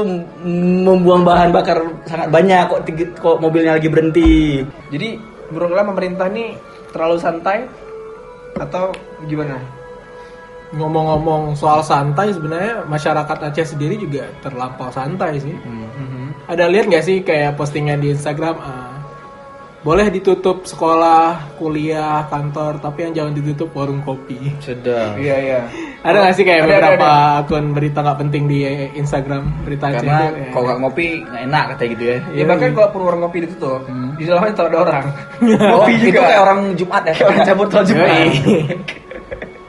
[0.86, 2.86] membuang bahan bakar sangat banyak kok
[3.18, 4.62] kok mobilnya lagi berhenti.
[4.94, 5.18] Jadi
[5.50, 6.54] menurut kalian pemerintah ini
[6.94, 7.66] terlalu santai
[8.62, 8.94] atau
[9.26, 9.58] gimana?
[10.72, 15.54] Ngomong-ngomong soal santai, sebenarnya masyarakat Aceh sendiri juga terlampau santai sih.
[16.48, 18.56] Ada lihat nggak sih kayak postingan di Instagram?
[18.58, 18.94] ah,
[19.84, 24.56] boleh ditutup sekolah, kuliah, kantor, tapi yang jangan ditutup warung kopi.
[24.64, 25.20] Sedang.
[25.20, 25.60] Iya iya.
[26.00, 27.10] Ada nggak sih kayak Ada, ada, beberapa
[27.44, 28.58] akun berita nggak penting di
[28.96, 30.48] Instagram berita Aceh Karena itu, ya.
[30.56, 32.18] kalau nggak ngopi nggak enak katanya gitu ya.
[32.32, 33.80] Ya bahkan kalau perlu warung kopi ditutup,
[34.16, 35.04] di dalamnya tetap ada orang.
[35.76, 38.08] Kopi itu kayak orang Jumat ya, kayak orang cabut kalau Jumat.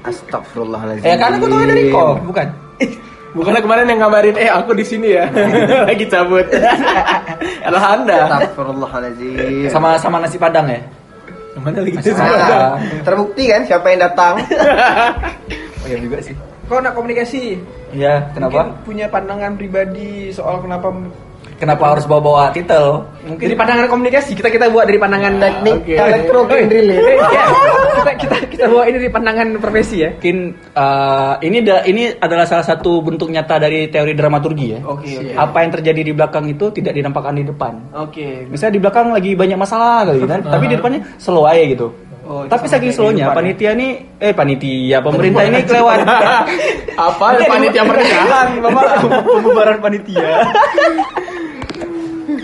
[0.06, 1.06] Astagfirullahaladzim.
[1.06, 2.48] Ya karena aku tahu dari kok, bukan?
[3.36, 5.28] Bukannya kemarin yang ngabarin, eh aku di sini ya,
[5.92, 6.48] lagi cabut.
[7.68, 8.18] Adalah anda.
[8.32, 9.68] Astagfirullahaladzim.
[9.68, 10.80] Sama sama nasi padang ya.
[11.56, 12.20] Yang Mana lagi ada.
[12.20, 12.72] Nah,
[13.04, 14.40] terbukti kan siapa yang datang?
[15.84, 16.36] Oh iya juga sih.
[16.66, 17.62] Kau nak komunikasi?
[17.94, 18.74] Iya, kenapa?
[18.74, 20.90] Mungkin punya pandangan pribadi soal kenapa
[21.56, 23.08] Kenapa harus bawa-bawa titel?
[23.24, 25.96] Mungkin dari pandangan komunikasi kita kita buat dari pandangan Teknik Oke.
[25.96, 27.00] elektro relay.
[27.00, 27.18] iya.
[27.96, 30.12] kita kita kita bawa ini dari pandangan profesi ya.
[30.20, 30.38] mungkin
[30.76, 34.80] eh, ini da- ini adalah salah satu bentuk nyata dari teori dramaturgi ya.
[34.84, 35.32] Oke oke.
[35.32, 37.74] Apa yang terjadi di belakang itu tidak dinampakkan di depan.
[37.96, 38.52] Oke.
[38.52, 41.88] Misalnya di belakang lagi banyak masalah kali kan, tapi di depannya slow aja gitu.
[42.26, 43.38] Oh, tapi saking slownya ya.
[43.38, 46.02] panitia ini eh panitia pemerintah ini kelewat.
[47.14, 48.86] Apa panitia pernikahan, bapak?
[49.24, 50.42] pembubaran panitia.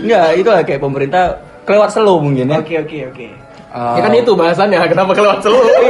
[0.02, 1.24] Enggak, itu kayak pemerintah
[1.62, 2.58] kelewat slow mungkin ya.
[2.58, 3.26] Oke oke oke.
[3.72, 5.64] Eh, Ya kan itu bahasannya, kenapa kelewat seluruh?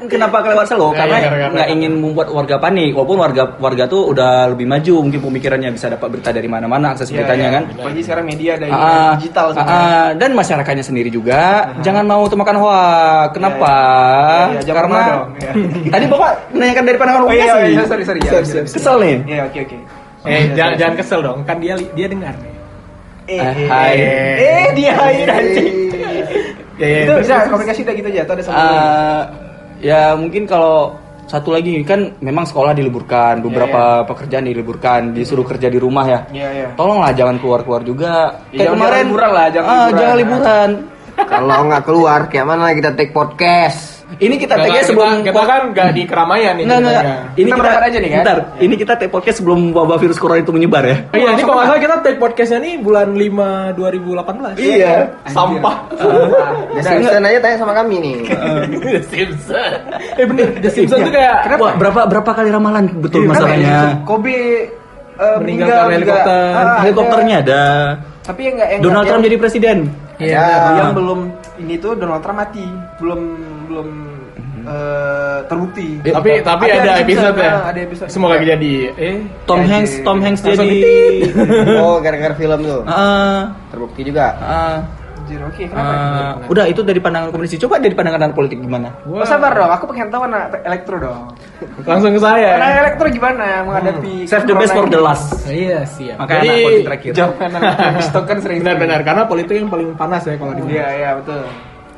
[0.00, 0.90] Kenapa kelewat slow?
[0.90, 2.96] Ya, Karena iya, karena- nggak ingin membuat warga panik.
[2.96, 7.08] Walaupun warga warga tuh udah lebih maju, mungkin pemikirannya bisa dapat berita dari mana-mana, akses
[7.08, 7.52] Iya, beritanya iya.
[7.52, 7.62] kan.
[7.70, 8.80] Apalagi sekarang media ada yang
[9.16, 9.68] digital semua.
[9.68, 11.40] ah, dan masyarakatnya sendiri juga
[11.80, 13.28] jangan mau termakan hoax.
[13.36, 13.74] Kenapa?
[13.76, 15.52] Iya, iya, jangan Karena dong, iya.
[15.94, 17.68] tadi bapak menanyakan dari pandangan Oh iya, sih.
[17.70, 18.30] iya, sorry sorry ya.
[18.32, 18.64] Siap, siap.
[18.72, 19.16] Kesel nih.
[19.28, 19.76] Iya oke oke.
[20.22, 22.52] Eh, jangan jangan kesel dong, kan dia dia dengar nih.
[23.30, 23.94] Eh, Eh, eh, hai.
[23.94, 25.74] eh, dia hai anjing.
[26.74, 28.72] Ya, ya, Itu bisa komunikasi udah gitu aja atau ada sambungan?
[28.74, 29.22] Eh,
[29.84, 35.78] ya mungkin kalau satu lagi kan memang sekolah diliburkan, beberapa pekerjaan diliburkan, disuruh kerja di
[35.78, 36.20] rumah ya.
[36.32, 36.68] Iya iya.
[36.74, 38.34] Tolonglah jangan keluar-keluar juga.
[38.50, 40.00] Ya, jangan- jangan liburan lah, jangan ah, liburan.
[40.00, 40.70] jangan liburan.
[41.20, 43.99] Kalau nggak keluar, kayak mana kita take podcast?
[44.18, 46.64] Ini kita Nggak, tag nggak, sebelum kita, kita kan gak di keramaian nih.
[46.66, 47.14] Enggak, enggak, ceritanya.
[47.14, 47.30] enggak.
[47.30, 48.18] Ini Kita kita, berangkat aja nih, kan?
[48.20, 50.96] Bentar, ini kita take podcast sebelum wabah virus corona itu menyebar ya.
[51.14, 54.58] Iya, ini kalau nggak salah kita take podcastnya nih bulan 5 2018.
[54.58, 54.94] Iya.
[55.30, 55.76] Sampah.
[56.74, 58.14] The Simpson aja tanya sama kami nih.
[58.98, 59.70] The Simpson.
[60.18, 64.02] Eh bener, The Simpson tuh kayak Wah, berapa berapa kali ramalan betul masalahnya?
[64.08, 64.66] Kobe
[65.20, 66.40] Meninggal eh, meninggal karena helikopter.
[66.56, 67.62] Ah, Helikopternya ada.
[68.24, 69.78] Tapi yang enggak yang Donald Trump jadi presiden.
[70.16, 70.40] Iya.
[70.40, 70.70] Ya.
[70.80, 71.20] yang belum
[71.60, 72.64] ini tuh Donald Trump mati.
[72.96, 73.20] Belum
[73.70, 73.88] belum
[74.60, 75.88] eh, terbukti.
[76.02, 77.50] Eh, tapi tapi Ada ada, episode, episode ya.
[77.50, 78.08] ah, ada episode.
[78.10, 80.80] Semoga jadi eh Tom Ya, Hanks, jadi- Tom Hanks langsung jadi
[81.80, 82.80] Oh, gara-gara film tuh.
[82.84, 84.26] Ah, Terbukti juga.
[85.20, 85.94] Anjir, oke, kenapa?
[86.42, 86.50] ah.
[86.50, 87.54] udah itu dari pandangan komunis.
[87.54, 88.90] Coba dari pandangan anak politik gimana?
[89.06, 91.30] Oh, sabar dong, aku pengen tahu anak elektro dong.
[91.86, 92.58] langsung ke saya.
[92.58, 95.46] Anak elektro gimana menghadapi Save the best for the last.
[95.46, 96.18] Iya, siap.
[96.18, 97.12] Makanya Jadi, anak politik terakhir.
[97.14, 101.10] Jangan anak kan sering benar-benar karena politik yang paling panas ya kalau di Iya, iya,
[101.14, 101.46] betul.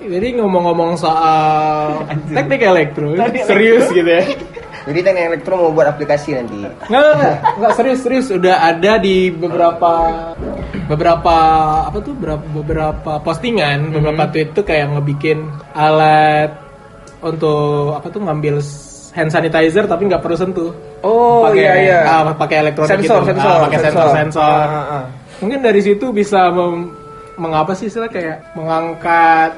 [0.02, 3.14] Jadi ngomong-ngomong soal teknik elektro,
[3.46, 4.24] serius gitu ya.
[4.82, 6.58] Jadi teknik elektro mau buat aplikasi nanti.
[6.58, 9.92] Nggak, nggak, nggak, nggak serius serius udah ada di beberapa
[10.90, 11.36] beberapa
[11.86, 16.50] apa tuh beberapa, beberapa postingan, beberapa tweet tuh kayak ngebikin alat
[17.22, 18.58] untuk apa tuh ngambil
[19.12, 20.70] hand sanitizer tapi nggak perlu sentuh.
[21.06, 21.98] Oh, pakai, iya, iya.
[22.06, 23.28] ah, pakai elektronik Sensor, gitu.
[23.34, 24.02] sensor, Ah, pakai sensor.
[24.02, 24.42] sensor sensor.
[24.42, 25.04] Ah, ah, ah.
[25.42, 26.90] Mungkin dari situ bisa mem,
[27.38, 29.52] mengapa sih istilah kayak mengangkat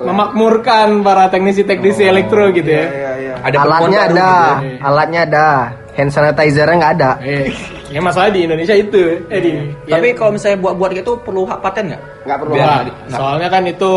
[0.00, 2.86] memakmurkan para teknisi-teknisi elektro gitu ya.
[2.86, 3.34] Iya, iya.
[3.40, 4.78] Ada alatnya ada, gitu ya.
[4.84, 5.48] alatnya ada.
[5.96, 7.10] Hand sanitizer nggak ada.
[7.24, 7.48] Eh,
[7.88, 9.24] ya masalah di Indonesia itu.
[9.32, 9.50] Eh di
[9.88, 12.02] Tapi kalau misalnya buat-buat gitu perlu hak paten nggak?
[12.28, 12.52] Nggak perlu.
[12.52, 13.92] Biar- soalnya kan itu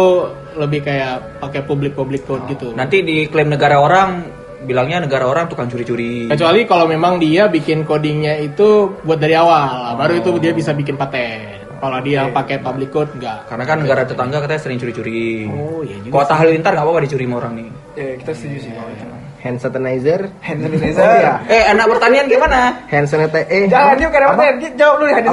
[0.55, 2.71] lebih kayak pakai public-public code gitu.
[2.71, 4.23] Nanti diklaim negara orang,
[4.63, 6.31] bilangnya negara orang tukang curi-curi.
[6.31, 10.95] Kecuali kalau memang dia bikin codingnya itu buat dari awal, baru itu dia bisa bikin
[10.95, 11.58] paten.
[11.79, 13.47] Kalau dia pakai public code enggak.
[13.47, 15.47] Karena kan negara tetangga katanya sering curi-curi.
[15.47, 17.67] Oh, iya juga Kota Halilintar nggak apa-apa dicuri sama orang nih.
[17.95, 19.05] Ya, kita setuju sih kalau itu.
[19.39, 20.21] Hand sanitizer.
[20.43, 20.99] Hand sanitizer.
[21.01, 21.33] Oh, iya.
[21.47, 22.59] Eh, anak pertanian gimana?
[22.85, 23.47] Hand sanitizer.
[23.47, 24.43] Eh, Jangan dia karena apa?
[24.75, 25.27] Jawab dulu hand,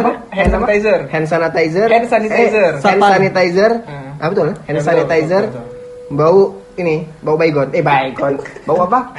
[0.46, 0.98] sanitizer.
[1.11, 1.88] Hand sanitizer.
[1.90, 2.72] Hand sanitizer.
[2.72, 3.70] Eh, hand sanitizer.
[3.82, 4.11] Hmm.
[4.16, 4.48] Apa betul?
[4.54, 5.44] Hand Ya, betul, sanitizer.
[5.50, 5.64] betul,
[6.06, 6.38] Bau
[6.76, 7.66] ini, bau baygon.
[7.74, 8.38] Eh, baygon.
[8.62, 9.11] Bau apa?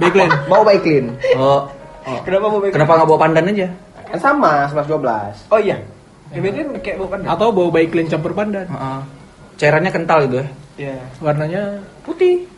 [0.00, 0.32] Backline.
[0.48, 1.12] Bau bayclean.
[1.36, 1.68] Oh,
[2.24, 2.72] Kenapa mau baik?
[2.72, 3.68] kenapa nggak bawa pandan aja?
[4.10, 5.52] Kan sama 11 12.
[5.52, 5.76] Oh iya.
[6.32, 7.18] Ya beda kayak bukan.
[7.28, 8.64] Atau bau baik clean campur pandan.
[8.64, 9.00] Heeh.
[9.60, 10.46] Cairannya kental gitu ya.
[10.80, 10.96] Iya.
[11.20, 11.62] Warnanya
[12.02, 12.48] putih.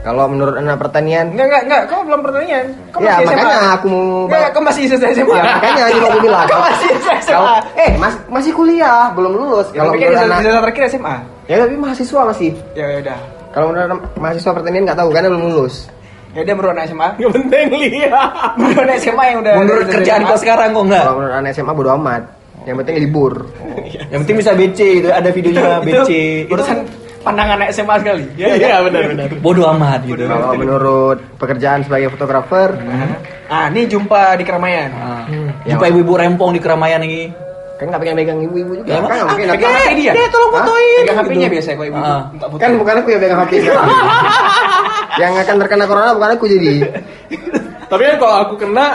[0.00, 1.82] Kalau menurut anak pertanian, Enggak, enggak, enggak.
[1.88, 2.66] Kamu belum pertanyaan.
[2.92, 3.74] Kamu ya masih makanya SMA.
[3.76, 5.36] aku mau Enggak, kamu masih SMA.
[5.36, 6.46] Ya, makanya juga aku bilang.
[6.48, 7.24] Kamu masih SMA.
[7.28, 9.66] Kalau eh mas, masih kuliah, belum lulus.
[9.72, 11.16] Kalau Kalau menurut anak, bisa terakhir SMA.
[11.44, 12.50] ya tapi mahasiswa masih.
[12.72, 13.18] Ya ya udah.
[13.52, 15.74] Kalau menurut anak mahasiswa pertanian nggak tahu karena belum lulus.
[16.34, 17.08] Ya udah menurut anak SMA.
[17.20, 18.28] Gak penting lihat.
[18.58, 21.04] Menurut anak SMA yang udah Menurut kerjaan kau sekarang kok nggak?
[21.04, 22.22] Kalau menurut anak SMA bodo amat.
[22.64, 23.32] Yang penting libur.
[24.10, 26.10] Yang penting bisa BC itu ada videonya BC.
[26.44, 26.78] itu urusan
[27.20, 28.24] pandangan SMA sekali.
[28.36, 29.28] Iya, iya benar-benar.
[29.40, 30.24] Bodoh amat gitu.
[30.24, 32.76] Kalau menurut pekerjaan sebagai fotografer,
[33.44, 34.88] Ah, ini jumpa di keramaian.
[34.90, 35.24] Ah.
[35.62, 37.28] Jumpa ibu-ibu rempong di keramaian ini.
[37.74, 38.86] kan nggak pengen megang ibu-ibu juga.
[38.86, 39.46] Ya, kan nggak mungkin.
[39.50, 40.12] Pegang HP dia.
[40.14, 40.98] Dia tolong fotoin.
[41.02, 41.54] Pegang HP-nya gitu.
[41.58, 41.98] biasa kok ibu.
[41.98, 42.22] Ah.
[42.54, 43.52] Kan bukan aku yang pegang HP
[45.22, 46.72] yang akan terkena corona bukan aku jadi.
[47.86, 48.86] Tapi kan kalau aku kena,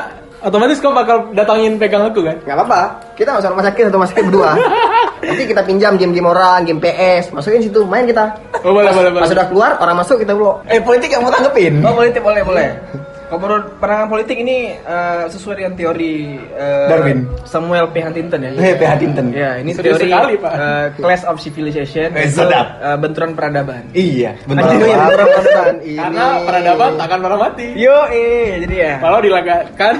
[0.43, 2.37] otomatis kau bakal datangin pegang aku kan?
[2.43, 2.81] Nggak apa-apa.
[3.15, 4.51] Kita masuk rumah sakit atau rumah sakit berdua.
[5.29, 8.39] Nanti kita pinjam game-game orang, game PS, masukin situ, main kita.
[8.63, 9.23] Oh, boleh, boleh, boleh.
[9.27, 10.63] Pas udah keluar, orang masuk kita blok.
[10.71, 11.83] Eh politik yang mau tanggepin.
[11.83, 12.67] Oh politik boleh boleh.
[13.29, 17.29] Kalau menurut pandangan politik ini eh, sesuai dengan teori eh, Darwin.
[17.45, 18.01] Samuel P.
[18.01, 18.49] Huntington ya.
[18.57, 18.81] Eh, P.
[18.81, 19.25] Huntington.
[19.29, 20.53] Ya, ini Serius teori sekali, Pak.
[20.57, 22.09] eh, Class of Civilization.
[22.17, 22.81] Eh, itu, sedap.
[22.81, 23.85] eh, benturan peradaban.
[23.93, 26.01] Iya, ya, perasaan ini.
[26.01, 27.67] Karena peradaban takkan pernah mati.
[27.77, 29.95] Yo eh jadi ya Kalau dilagakan,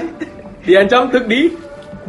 [0.66, 1.54] diancam untuk di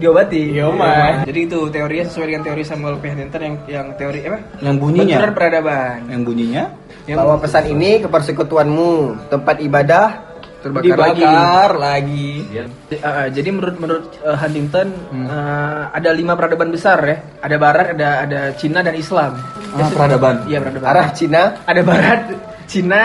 [0.02, 0.58] diobati.
[0.58, 1.22] Yo, man.
[1.30, 3.14] Jadi itu teorinya sesuai dengan teori Samuel P.
[3.14, 4.42] Huntington yang yang teori apa?
[4.58, 5.06] Yang bunyinya.
[5.22, 5.98] Benturan peradaban.
[6.10, 6.64] Yang bunyinya
[7.06, 8.94] Yang Bawa pesan ini ke persekutuanmu,
[9.30, 10.31] tempat ibadah
[10.62, 11.22] terbakar lagi.
[11.22, 12.30] dibakar lagi.
[12.48, 14.88] J- uh, jadi menurut menurut uh, Huntington
[15.26, 17.18] uh, ada lima peradaban besar ya.
[17.42, 19.36] Ada Barat, ada ada Cina dan Islam.
[19.74, 20.46] Ah, peradaban.
[20.46, 20.88] Iya peradaban.
[20.88, 22.20] Arah Cina, Ada Barat,
[22.66, 23.02] Cina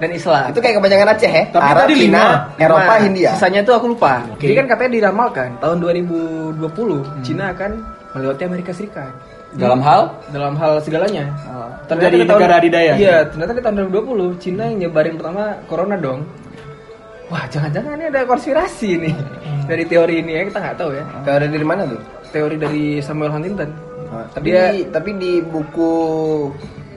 [0.00, 0.48] dan Islam.
[0.48, 1.44] itu kayak kebanyakan Aceh ya.
[1.50, 2.28] Tapi Arab, tadi Cina, lima.
[2.56, 3.04] Eropa, Lima.
[3.04, 3.30] Hindia.
[3.36, 4.24] Sisanya tuh aku lupa.
[4.32, 4.48] Oke.
[4.48, 7.70] Jadi kan katanya diramalkan tahun 2020 Cina akan
[8.10, 9.12] melewati Amerika Serikat
[9.50, 11.26] dalam hal dalam hal segalanya.
[11.90, 12.92] Menjadi negara adidaya.
[12.94, 16.22] Iya, ternyata di tahun 2020 Cina yang nyebarin pertama corona dong.
[17.30, 19.14] Wah, jangan-jangan ini ada konspirasi nih
[19.64, 21.04] dari teori ini ya kita nggak tahu ya.
[21.22, 22.00] Teori dari mana tuh?
[22.28, 23.70] Teori dari Samuel Huntington.
[24.34, 25.92] Tapi Dia- di, tapi di buku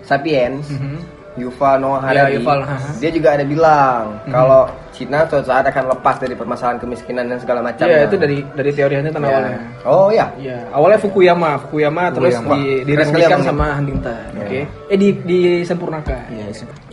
[0.02, 0.98] Sapiens, Mhm.
[1.34, 2.89] Yuval Noah Ya, Harari, Yuval, haha.
[3.02, 7.65] dia juga ada bilang kalau Cina suatu saat akan lepas dari permasalahan kemiskinan dan segala
[7.65, 7.89] macam.
[7.89, 9.58] Iya, itu dari dari teori Huntington awalnya.
[9.82, 10.30] Oh ya.
[10.38, 14.13] Iya, awalnya Fukuyama, Fukuyama, terus di, diresmikan sama Huntington.
[14.30, 14.46] Iya.
[14.46, 14.60] Oke.
[14.89, 16.22] Eh di disempurnakan.
[16.30, 16.46] Iya,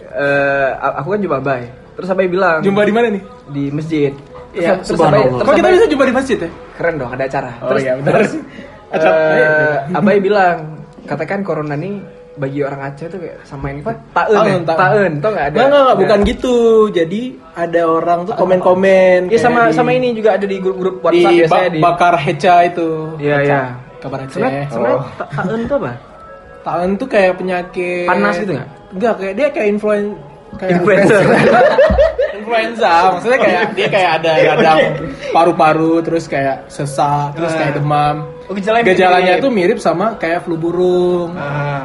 [0.09, 1.65] eh, aku kan jumpa Abai.
[2.01, 3.23] Terus Abai bilang Jumpa di mana nih?
[3.47, 4.11] di masjid.
[4.11, 5.29] Terus, Iya, terus Abai, subhanallah.
[5.31, 6.51] terus Kok kita bisa jumpa di masjid ya?
[6.75, 7.51] keren dong ada acara.
[7.61, 8.13] Oh, terus iya, benar.
[8.17, 8.31] terus
[8.97, 9.51] Acara- iya.
[9.93, 10.57] Abai bilang
[11.03, 11.95] katakan corona nih
[12.33, 13.97] bagi orang Aceh tuh kayak sama ini Pak.
[14.11, 14.41] Taen, ya?
[14.41, 14.79] Taen, taen.
[14.81, 15.59] taen, tau nggak ada?
[15.61, 15.95] Enggak, Nah.
[15.95, 16.57] bukan gitu.
[16.89, 17.21] Jadi
[17.53, 19.21] ada orang tuh komen-komen.
[19.29, 21.79] Iya sama di- sama ini juga ada di grup-grup di WhatsApp biasanya Ba- di.
[21.79, 22.89] Bakar Heca itu.
[23.19, 23.61] Iya iya.
[23.99, 24.33] Kabar Aceh.
[24.35, 25.93] Sebenarnya sebenarnya ta- taen itu apa?
[26.61, 28.69] Tahan tuh kayak penyakit Panas gitu nggak?
[28.91, 30.05] Enggak, kayak dia kayak influen
[30.59, 31.23] kayak Influencer.
[32.41, 32.93] influenza.
[33.15, 34.79] Maksudnya kayak dia kayak ada radang
[35.31, 38.27] paru-paru terus kayak sesak, terus kayak demam.
[38.51, 39.45] Oh, gejalanya Gejalanya mirip.
[39.47, 41.39] tuh mirip sama kayak flu burung.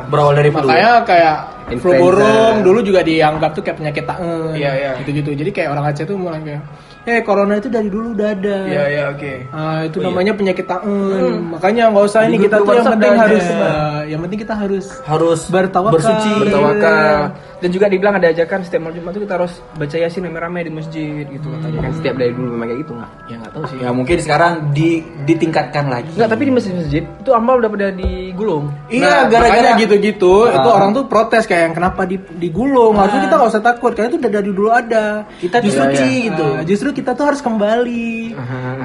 [0.09, 0.65] Berawal dari flu.
[0.65, 1.35] Makanya kayak
[1.69, 2.01] flu Influenza.
[2.01, 4.57] burung dulu juga dianggap tuh kayak penyakit taen.
[4.57, 4.91] Iya, iya.
[4.97, 5.37] Gitu-gitu.
[5.37, 6.63] Jadi kayak orang Aceh tuh mulai kayak
[7.05, 8.57] eh corona itu dari dulu udah ada.
[8.65, 9.33] Iya iya oke.
[9.53, 11.53] Ah, itu namanya penyakit taen.
[11.53, 15.41] Makanya nggak usah ini kita tuh yang penting harus eh, yang penting kita harus harus
[15.45, 15.93] Bertawakal.
[15.93, 16.31] bersuci.
[16.41, 17.13] bertawakal
[17.55, 20.71] dan juga dibilang ada ajakan setiap malam Jumat tuh kita harus baca yasin rame-rame di
[20.71, 23.09] masjid gitu katanya Kan setiap dari dulu memang kayak gitu nggak?
[23.25, 24.89] ya nggak tahu sih Ya mungkin sekarang di
[25.23, 26.09] ditingkatkan lagi.
[26.13, 28.65] Enggak, tapi di masjid-masjid itu amal udah pada digulung.
[28.87, 30.75] Iya, Nah, gara-gara gitu-gitu, itu Ah.
[30.75, 32.93] orang tuh protes kayak kenapa di, digulung.
[32.93, 35.05] Harusnya kita nggak usah takut karena itu udah dari dulu ada.
[35.35, 36.05] Kita Iya, justru iya.
[36.27, 36.47] gitu.
[36.65, 38.35] justru kita tuh harus kembali,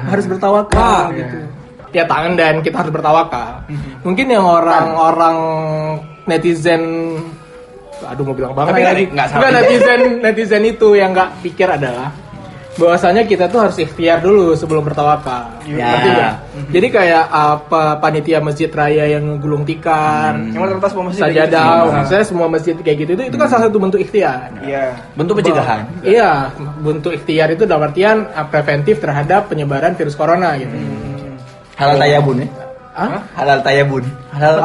[0.05, 1.37] harus bertawakal gitu.
[1.91, 3.67] Ya tangan dan kita harus bertawakal.
[4.01, 5.37] Mungkin yang orang-orang
[6.23, 6.81] netizen
[8.03, 9.03] aduh mau bilang banget Tapi lagi.
[9.07, 12.09] nggak- netizen netizen itu yang nggak pikir adalah
[12.71, 15.59] bahwasanya kita tuh harus ikhtiar dulu sebelum bertawakal.
[15.67, 15.91] Ya.
[15.91, 16.33] Ngerti nggak?
[16.71, 21.41] Jadi kayak apa panitia masjid raya yang ngegulung tikar, Yang rata-rata semua masjid kayak gitu
[21.51, 21.91] sajadah, sih.
[21.91, 24.49] maksudnya semua masjid kayak gitu itu itu kan salah satu bentuk ikhtiar.
[24.63, 24.85] Iya.
[25.13, 25.79] Bentuk pencegahan.
[25.99, 26.31] Iya,
[26.79, 30.71] bentuk ikhtiar itu dalam artian uh, preventif terhadap penyebaran virus corona gitu.
[31.75, 32.47] Halal tayabun ya.
[32.91, 33.23] Hah?
[33.33, 34.03] Halal tayabun.
[34.31, 34.55] Halal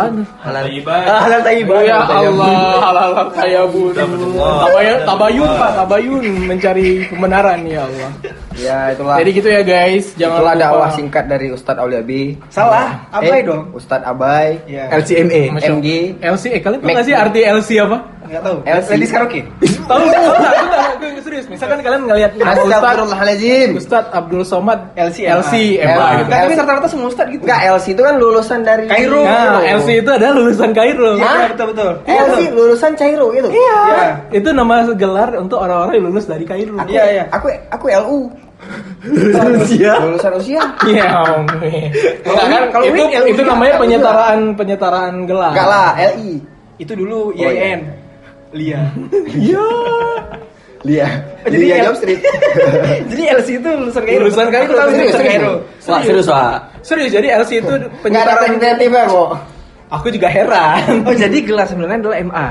[0.43, 0.65] halal
[1.07, 1.79] Ah, halal tayyiban.
[1.83, 2.03] ya.
[2.03, 2.51] Allah,
[2.83, 3.95] halal saya bun.
[3.95, 8.11] Tabayun, tabayun pak, tabayun mencari kebenaran ya Allah.
[8.57, 9.17] Ya itulah.
[9.21, 10.65] Jadi gitu ya guys, jangan itulah lupa.
[10.65, 12.35] dakwah singkat dari Ustadz Aulia B.
[12.49, 13.71] Salah, Abai Eh, dong.
[13.71, 14.59] Ustadz Abai.
[14.67, 15.43] LCMA.
[15.53, 15.79] Masya Allah.
[15.79, 15.89] MG.
[16.19, 17.97] LC, eh kalian tau Mac- gak sih arti LC apa?
[18.25, 18.59] Enggak tahu.
[18.65, 18.89] LC.
[18.91, 19.41] Ladies karaoke.
[19.87, 20.21] Tahu nggak?
[20.21, 20.53] Tahu nggak?
[20.53, 20.85] Aku nggak-
[21.17, 21.47] aku serius.
[21.47, 23.69] Misalkan kalian ngelihat Astagfirullahaladzim.
[23.79, 25.53] Ustadz Abdul Somad LC, LC.
[25.79, 27.43] Enggak, tapi rata-rata semua ustad gitu.
[27.47, 29.23] Enggak, LC itu kan lulusan dari Kairo.
[29.23, 31.11] Nah, LC itu adalah lulusan Kairo.
[31.17, 31.93] Iya, betul betul.
[32.07, 33.49] LC lulusan Cairo gitu.
[33.51, 33.79] Iya.
[33.87, 34.09] Iya.
[34.35, 36.77] Itu nama gelar untuk orang-orang yang lulus dari Kairo.
[36.91, 37.25] Iya, iya.
[37.31, 38.21] Aku aku LU.
[39.63, 39.93] Usia.
[40.01, 40.63] Lulusan usia.
[40.89, 41.45] Iya, Om.
[42.25, 42.63] Enggak kan?
[42.73, 45.53] kalau itu itu namanya penyetaraan penyetaraan gelar.
[45.55, 46.41] Enggak lah, LI.
[46.77, 47.49] Itu dulu iya.
[47.53, 47.81] IAIN.
[48.57, 48.83] Lia.
[49.37, 49.67] Iya.
[50.87, 51.09] Lia.
[51.45, 52.21] Jadi Lia Job Street.
[53.11, 54.21] Jadi LC itu lulusan Kairo.
[54.25, 55.15] Lulusan Kairo, tahu serius.
[55.19, 55.53] Kairo.
[55.87, 56.59] Wah, serius, Wak.
[56.87, 59.31] Serius, jadi LC itu penyetaraan kreatifnya kok.
[59.91, 61.07] Aku juga heran.
[61.07, 62.49] Oh, jadi gelar sebenarnya adalah MA.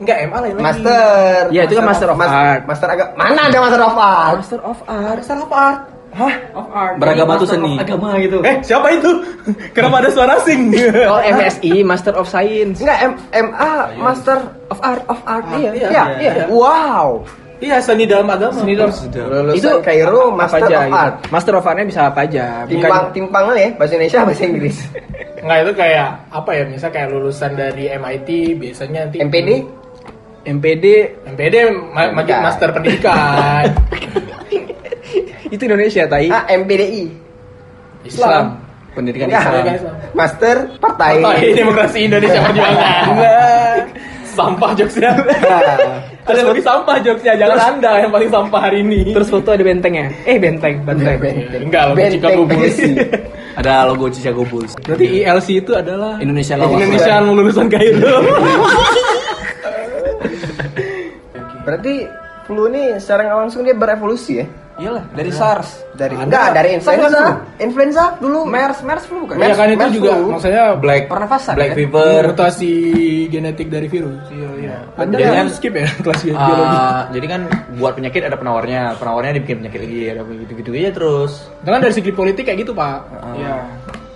[0.00, 0.64] Enggak, MA lain lagi.
[0.64, 1.40] Master.
[1.52, 2.62] Iya, itu kan Master of Art.
[2.68, 4.36] Master agak mana ada Master of Art?
[4.40, 5.18] Master of Art.
[5.20, 5.80] Master of Art.
[6.14, 6.34] Hah?
[6.54, 6.94] Of Art.
[6.96, 7.74] Beragama Master seni.
[7.74, 8.38] of Agama gitu.
[8.40, 9.10] Eh, siapa itu?
[9.74, 10.70] Kenapa ada suara asing?
[11.10, 12.78] Oh, MSI, Master of Science.
[12.78, 13.12] Enggak, M
[13.50, 15.42] MA Master of Art of Art.
[15.52, 16.32] Iya, iya, iya, iya.
[16.38, 16.46] iya.
[16.46, 17.26] Wow.
[17.58, 18.54] Iya, seni dalam agama.
[18.54, 20.94] Seni dalam Lulusan Kairo apa Master aja of gitu.
[20.98, 21.14] Art.
[21.30, 22.46] Master of Art-nya bisa apa aja.
[22.64, 24.76] Timpang timpang ya, bahasa Indonesia bahasa Inggris.
[25.42, 26.62] Enggak, itu kayak apa ya?
[26.66, 29.50] Misal kayak lulusan dari MIT biasanya nanti MPD
[30.44, 30.84] MPD
[31.24, 31.54] MPD
[31.88, 32.40] ma- ma- Bukan.
[32.44, 33.64] master pendidikan
[35.54, 36.28] itu Indonesia, tai.
[36.28, 37.04] ah MPDI
[38.04, 38.60] Islam.
[38.94, 39.42] Pendidikan Enggak.
[39.42, 39.64] Islam.
[39.74, 39.94] Islam.
[40.14, 43.04] Master Partai Partai Demokrasi Indonesia Perjuangan.
[44.34, 45.10] sampah jokesnya.
[46.26, 49.14] Ada lebih sampah jokesnya, jangan anda yang paling sampah hari ini.
[49.14, 50.10] Terus foto ada bentengnya.
[50.26, 51.18] Eh, benteng, benteng.
[51.70, 52.78] enggak loh, Benteng Chicago Bulls.
[53.54, 54.74] Ada logo Chicago Bulls.
[54.82, 56.74] Berarti ILC itu adalah Indonesia lawan.
[56.74, 58.18] Indonesia lulusan Kairo.
[61.64, 61.94] Berarti
[62.44, 64.46] flu ini secara langsung dia berevolusi ya?
[64.74, 65.68] Iyalah, dari SARS.
[65.94, 66.24] Dari Ada.
[66.24, 67.14] enggak dari SARS influenza.
[67.14, 67.30] dulu.
[67.56, 68.40] Influenza dulu.
[68.44, 69.36] MERS, MERS flu bukan?
[69.36, 70.26] Ya kan itu Mers juga flu.
[70.32, 71.78] maksudnya Black Pernafasan, Black kan?
[71.78, 72.20] Fever.
[72.26, 72.72] mutasi
[73.28, 74.18] genetik dari virus.
[74.28, 74.76] Iya, iya.
[74.94, 76.78] Anda Jadi kan skip ya kelas Ah, biologi.
[77.12, 77.40] jadi kan
[77.74, 81.32] buat penyakit ada penawarnya, penawarnya dibikin penyakit lagi, ada begitu-gitu aja terus.
[81.62, 82.98] Itu kan dari segi politik kayak gitu pak.
[83.32, 83.54] Iya.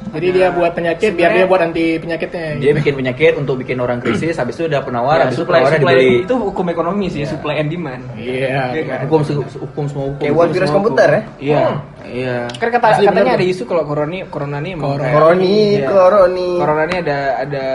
[0.09, 2.59] Jadi dia buat penyakit biar dia buat anti penyakitnya.
[2.59, 5.61] Dia bikin penyakit untuk bikin orang krisis, habis itu ada penawar, Ya, habis itu supply,
[5.61, 6.13] penawarnya dibeli.
[6.25, 8.03] Itu hukum ekonomi sih, supply and demand.
[8.17, 8.73] Iya.
[8.73, 8.99] Iya kan?
[9.07, 9.21] Hukum
[9.59, 10.21] hukum semua hukum.
[10.23, 11.23] Kayak buat hukum virus komputer ya?
[11.39, 11.65] Iya.
[12.09, 12.37] Iya.
[12.57, 15.13] Kan kata Asli katanya bener ada isu kalau corona corona ini emang Corona.
[15.13, 15.89] Koroni, Iya.
[15.89, 16.49] koroni.
[16.57, 17.67] Corona ini ada ada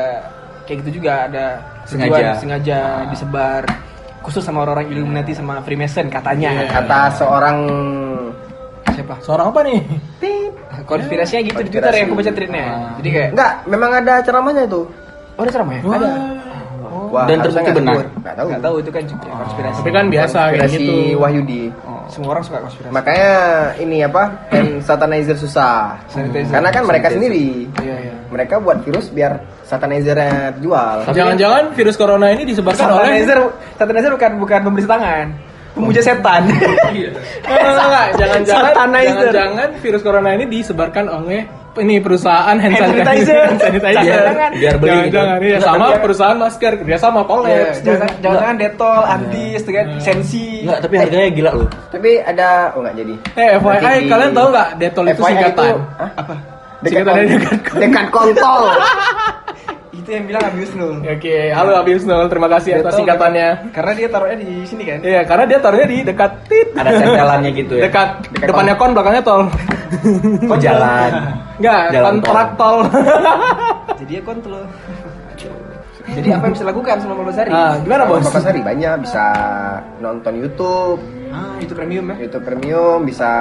[0.64, 1.46] kayak gitu juga ada
[1.84, 2.08] Sengaja.
[2.08, 2.80] tujuan, sengaja
[3.12, 3.62] disebar
[4.24, 6.64] khusus sama orang-orang Illuminati sama Freemason katanya.
[6.64, 6.72] Iya.
[6.72, 7.58] Kata seorang
[8.94, 9.16] Siapa?
[9.22, 9.80] Seorang apa nih?
[10.84, 12.66] Konspirasinya gitu di Twitter yang aku baca tweetnya.
[13.00, 14.82] Jadi kayak enggak, memang ada ceramahnya itu.
[15.34, 15.82] oh ada ceramah ya?
[15.84, 15.96] Wah.
[15.98, 16.10] Ada.
[17.14, 17.94] Wah, Dan terbukti benar?
[17.94, 18.08] sebut.
[18.22, 18.48] Nggak tahu.
[18.50, 19.78] Nggak tahu itu kan juga konspirasi.
[19.82, 21.22] Tapi kan biasa kayak Konspirasi gitu.
[21.22, 21.62] Wahyudi.
[22.10, 22.94] Semua orang suka konspirasi.
[22.94, 23.32] Makanya
[23.78, 24.24] ini apa?
[24.50, 25.78] Hand sanitizer susah.
[26.10, 26.54] Sanitizer.
[26.54, 27.22] Karena kan mereka Sanitizer.
[27.30, 27.48] sendiri.
[27.86, 28.14] Iya iya.
[28.34, 29.32] Mereka buat virus biar
[29.64, 30.98] sanitizernya jual.
[31.14, 33.40] Jangan-jangan virus corona ini disebarkan oleh Sanitizer,
[33.78, 35.26] sanitizer bukan bukan pembersih tangan,
[35.74, 36.42] pemuja setan.
[36.48, 36.90] Enggak,
[37.44, 38.08] enggak, enggak.
[38.16, 41.42] Jangan-jangan jangan-jangan virus corona ini disebarkan oleh
[41.74, 43.02] ini perusahaan hand sanitizer.
[43.02, 43.42] sanitizer.
[43.44, 44.06] Hand sanitizer.
[44.06, 44.52] Jangan-jangan.
[44.54, 45.16] Biar beli gitu.
[45.18, 47.78] Jangan, iya, sama perusahaan masker kerja sama Iya, Poleps.
[47.82, 50.62] jangan jangan detol, antis, tuh kan, sensi.
[50.62, 51.70] Enggak, tapi harganya gila loh.
[51.90, 53.14] Tapi ada oh nggak jadi.
[53.34, 55.74] Eh, FYI, Nanti di- kalian tahu nggak Detol itu singkatan?
[55.98, 56.10] Hah?
[56.14, 56.34] Apa?
[56.84, 58.62] Dekat, Singkatan dekat kon- dekat kontol.
[60.04, 61.00] Itu yang bilang Abius Nul.
[61.00, 63.48] Oke, halo Abius Nul, terima kasih atas Detol, singkatannya.
[63.72, 65.00] Karena dia taruhnya di sini kan.
[65.00, 66.68] Iya, karena dia taruhnya di dekat tit.
[66.76, 67.84] Ada sentelannya gitu ya.
[67.88, 69.42] Dekat, Dekat depannya kon, belakangnya tol.
[70.52, 71.12] Kok jalan.
[71.56, 72.78] Enggak, Jalan kontrak tol.
[74.04, 74.64] Jadi ya kontrol.
[76.04, 77.50] Jadi apa yang bisa dilakukan selama 14 hari?
[77.50, 78.20] Nah, gimana bos?
[78.20, 79.26] Beberapa hari banyak bisa
[80.04, 81.00] nonton YouTube,
[81.34, 82.16] Ah, itu premium ya.
[82.28, 83.32] YouTube Premium, bisa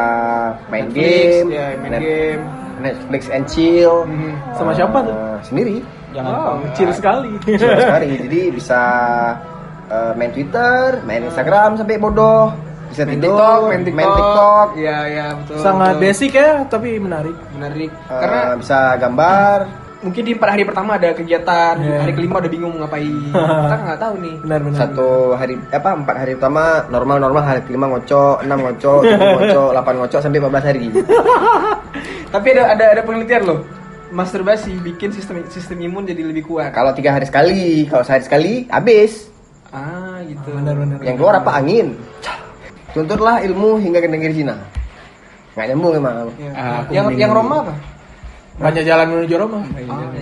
[0.70, 2.42] main Netflix, game, ya, main Net- game.
[2.81, 4.07] Netflix and chill.
[4.07, 4.33] Mhm.
[4.55, 5.12] Sama siapa tuh?
[5.12, 5.77] Eh, sendiri.
[6.12, 7.33] Jangan Wow, chill sekali.
[7.57, 8.09] Sama sekali.
[8.20, 8.83] Jadi bisa
[9.87, 12.53] eh, main Twitter, main Instagram sampai bodoh.
[12.87, 13.96] Bisa Main tidur, TikTok, main TikTok.
[13.96, 15.57] main TikTok, Iya, iya, betul.
[15.59, 16.03] Sangat betul.
[16.05, 17.37] basic ya, tapi menarik.
[17.51, 17.88] Menarik.
[17.88, 19.59] eh, Karena bisa gambar.
[20.03, 21.98] mungkin di empat hari pertama ada kegiatan, Iya.
[22.03, 23.16] hari kelima udah bingung ngapain.
[23.62, 24.35] Kita nggak tahu nih.
[24.42, 24.77] Benar-benar.
[24.77, 29.68] Satu hari apa empat hari pertama normal normal hari kelima ngocok, enam ngocok, tujuh ngocok,
[29.70, 30.87] delapan ngocok sampai 14 hari.
[32.35, 33.59] Tapi ada ada ada penelitian loh.
[34.12, 36.77] Masturbasi bikin sistem sistem imun jadi lebih kuat.
[36.77, 39.33] Kalau tiga hari sekali, kalau sehari sekali habis.
[39.72, 40.53] Ah, gitu.
[40.53, 41.01] Benar-benar.
[41.01, 41.96] Yang keluar apa angin.
[42.92, 44.61] Tuntutlah ilmu hingga ke negeri Cina.
[45.57, 46.14] Nggak nyambung emang.
[46.37, 46.53] Ya.
[46.53, 47.20] Ah, yang bingung.
[47.25, 47.75] yang Roma apa?
[48.61, 49.61] Banyak jalan menuju Roma.
[49.88, 50.12] Ah,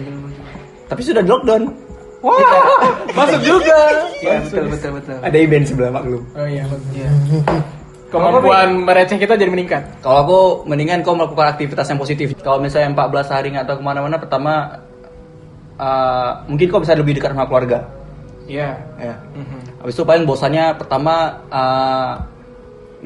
[0.87, 1.63] Tapi sudah di lockdown.
[2.21, 2.37] Wah,
[3.17, 3.81] masuk juga.
[4.21, 5.17] Iya, betul betul betul.
[5.25, 6.23] Ada event sebelah maklum.
[6.37, 6.91] Oh iya, bagus.
[6.93, 7.11] Iya.
[8.11, 10.03] Kemampuan mereceh kita jadi meningkat.
[10.03, 12.35] Kalau aku mendingan kau melakukan aktivitas yang positif.
[12.43, 14.83] Kalau misalnya 14 hari nggak tahu ke mana-mana, pertama
[15.79, 17.87] eh, mungkin kau bisa lebih dekat sama keluarga.
[18.51, 18.75] Iya.
[18.99, 19.15] Ya.
[19.39, 19.79] Mhm.
[19.87, 22.13] Habis itu paling bosannya pertama eh,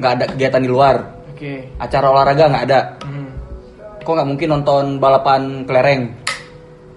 [0.01, 0.95] nggak ada kegiatan di luar,
[1.31, 1.69] Oke.
[1.77, 2.79] acara olahraga nggak ada.
[3.05, 3.27] Mhm.
[4.01, 6.03] Kok nggak mungkin nonton balapan kelereng?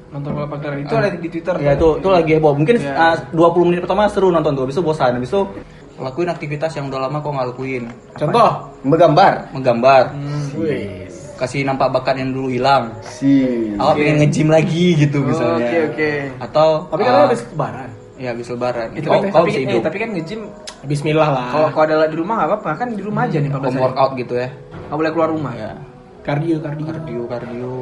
[0.08, 1.54] Nonton balapan kelereng itu ada di Twitter.
[1.60, 2.56] Ya itu itu lagi heboh.
[2.56, 2.96] Mungkin Iya.
[2.96, 5.44] eh, 20 menit pertama seru nonton tuh, habis itu bosan, habis itu
[5.98, 7.84] lakuin aktivitas yang udah lama kok nggak lakuin.
[8.14, 8.50] Contoh.
[8.80, 9.50] Menggambar.
[9.50, 10.02] Menggambar,
[10.54, 11.10] Wih.
[11.34, 12.94] kasih nampak bakat yang dulu hilang.
[13.00, 13.46] Si.
[13.74, 15.66] Awak pengen nge-gym lagi gitu Oh, misalnya.
[15.66, 16.10] Oke oke.
[16.40, 17.90] Atau Tapi kan eh, habis lebaran.
[18.14, 18.88] ya habis lebaran.
[18.92, 20.40] Itu tapi, kau tapi, bisa eh, tapi kan nge-gym
[20.80, 21.46] Bismillah lah.
[21.50, 23.82] kalau kalau ada di rumah nggak apa-apa kan di rumah aja nih 14 Home hari.
[23.82, 24.48] workout gitu ya.
[24.86, 25.52] Nggak boleh keluar rumah.
[25.54, 25.70] Ya.
[26.20, 26.84] kardio, kardio.
[26.86, 27.74] Kardio, kardio.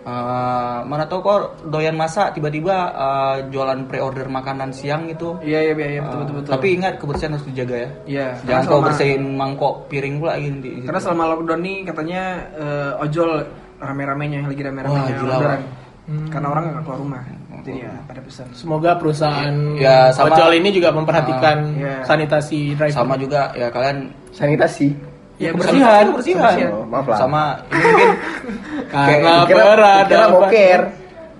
[0.00, 5.36] Eh, mana tahu kok doyan masak tiba-tiba eh, jualan pre-order makanan siang gitu.
[5.40, 6.50] Iya iya iya betul Eh, betul betul.
[6.54, 7.90] Tapi ingat kebersihan harus dijaga ya.
[8.04, 8.26] Iya.
[8.42, 10.56] Jangan kau bersihin mangkok piring pula gitu.
[10.58, 12.22] di- Karena selama lockdown nih katanya
[12.54, 13.30] eh, ojol
[13.78, 15.62] rame-ramenya lagi Wah, rame-ramenya gila, orderan.
[16.08, 16.28] Hmm.
[16.32, 17.22] Karena orang nggak keluar rumah.
[17.58, 18.46] Jadi ya pada pesan.
[18.54, 22.00] Semoga perusahaan Ya, sama- ojol ini juga memperhatikan iya.
[22.02, 22.96] sanitasi driver.
[22.96, 24.88] sama juga ya kalian Sanitasi.
[25.38, 26.42] Ya, kebersihan, kebersihan.
[26.44, 26.70] kebersihan.
[26.72, 27.16] Oh, maaf lah.
[27.16, 28.10] sama ini mungkin
[28.90, 30.04] Karena Kira, berat.
[30.06, 30.80] kira boker.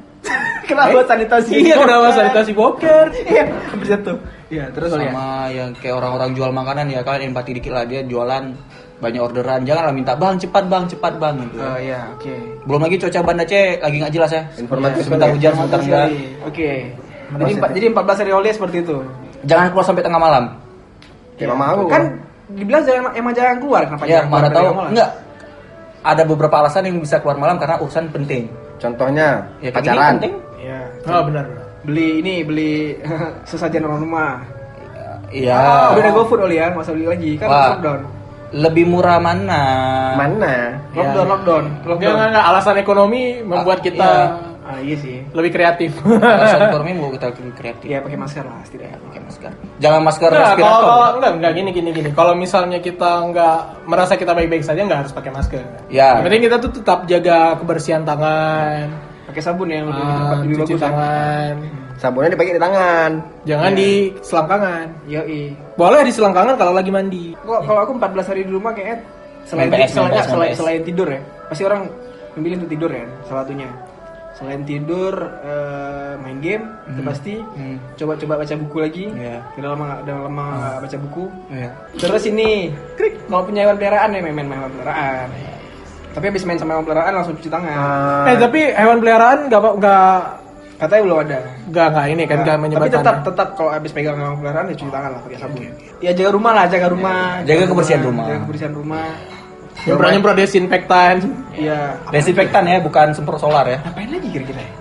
[0.68, 1.50] Kenapa sanitasi?
[1.56, 3.06] Iya, kenapa sanitasi boker?
[3.24, 4.18] Iya, kebersihan tuh.
[4.48, 5.08] Iya, terus ya.
[5.08, 8.52] sama yang kayak orang-orang jual makanan ya kalian empati dikit lah dia jualan
[8.98, 12.34] banyak orderan janganlah minta bang cepat bang cepat bang gitu Oh iya, oke.
[12.64, 15.36] belum lagi cuaca banda C lagi nggak jelas ya Informatif sebentar sekali.
[15.38, 16.22] hujan sebentar enggak Sekali.
[16.42, 16.70] Oke.
[17.30, 18.96] Jadi empat jadi 14 hari holiday seperti itu.
[19.44, 20.44] jangan keluar sampai tengah malam
[21.36, 21.86] Ya mama aku.
[21.86, 22.02] Kan
[22.50, 25.10] dibilang jangan emang jangan keluar kenapa ya jangan mana keluar tahu enggak
[26.00, 30.16] ada beberapa alasan yang bisa keluar malam karena urusan penting Contohnya ya pacaran.
[30.16, 30.80] penting Iya.
[31.04, 31.44] Oh benar.
[31.80, 32.94] Beli ini beli
[33.50, 34.32] sesajen orang rumah.
[35.28, 37.68] iya Udah ada GoFood oli ya, nggak usah beli lagi kan Wah.
[37.74, 38.00] lockdown.
[38.48, 39.62] lebih murah mana
[40.14, 40.78] Mana?
[40.90, 41.30] Lockdown, Ya.
[41.30, 42.12] lockdown, lockdown.
[42.14, 42.44] enggak, enggak.
[42.48, 44.10] Alasan ekonomi membuat Ah, kita
[44.68, 45.24] Ah iya sih.
[45.32, 45.96] lebih kreatif.
[46.04, 48.98] alasan ekonomi mau kita lebih kreatif Iya pakai masker lah setidaknya.
[49.00, 49.50] pakai masker
[49.80, 52.10] jangan masker kalau, respirator kalau enggak, enggak gini gini gini.
[52.12, 55.64] Kalau misalnya kita enggak merasa kita baik-baik saja enggak harus pakai masker.
[55.88, 56.20] Ya.
[56.20, 58.92] Yang penting kita tuh tetap jaga kebersihan tangan,
[59.24, 60.84] Pakai sabun ya, yang lebih, ah, lebih cuci bagus ya.
[60.88, 61.54] tangan.
[61.98, 63.10] Sabunnya dipakai di tangan.
[63.44, 63.90] Jangan di
[64.22, 64.86] selangkangan.
[65.04, 65.42] Yoi.
[65.76, 67.36] Boleh di selangkangan kalau lagi mandi.
[67.36, 69.04] Kok kalau aku 14 hari di rumah kayak
[69.44, 70.58] selain MPS, selain, MPS, selain, MPS.
[70.60, 71.80] selain tidur ya, pasti orang
[72.36, 73.68] memilih untuk tidur ya, salah satunya.
[74.38, 77.34] Selain tidur, eh, main game, itu pasti.
[77.42, 77.74] Hmm.
[77.98, 79.04] Coba-coba baca buku lagi.
[79.10, 79.42] Iya.
[79.52, 81.24] Udah lama nggak- udah lama nggak baca buku.
[81.50, 81.70] Iya.
[81.98, 82.50] Terus ini,
[82.94, 85.26] krik, kalau punya hewan peliharaan ya main main hewan peliharaan.
[86.08, 87.78] Tapi habis main sama hewan peliharaan langsung cuci tangan.
[88.26, 90.16] Eh tapi hewan peliharaan nggak nggak
[90.78, 91.38] Katanya belum ada.
[91.66, 92.94] Enggak, enggak ini kan enggak Tapi menyebarkan.
[92.94, 95.62] tetap tetap kalau habis pegang hewan peliharaan ya cuci tangan lah pakai sabun.
[95.98, 97.18] Ya jaga rumah lah, jaga rumah.
[97.42, 98.24] Jaga kebersihan rumah.
[98.24, 99.06] Jaga kebersihan rumah.
[99.86, 101.14] Nyemprot nyemprot desinfektan.
[101.54, 102.00] Iya.
[102.10, 103.78] Desinfektan ya, bukan semprot solar ya.
[103.84, 104.62] Ngapain lagi kira-kira?
[104.62, 104.72] ya?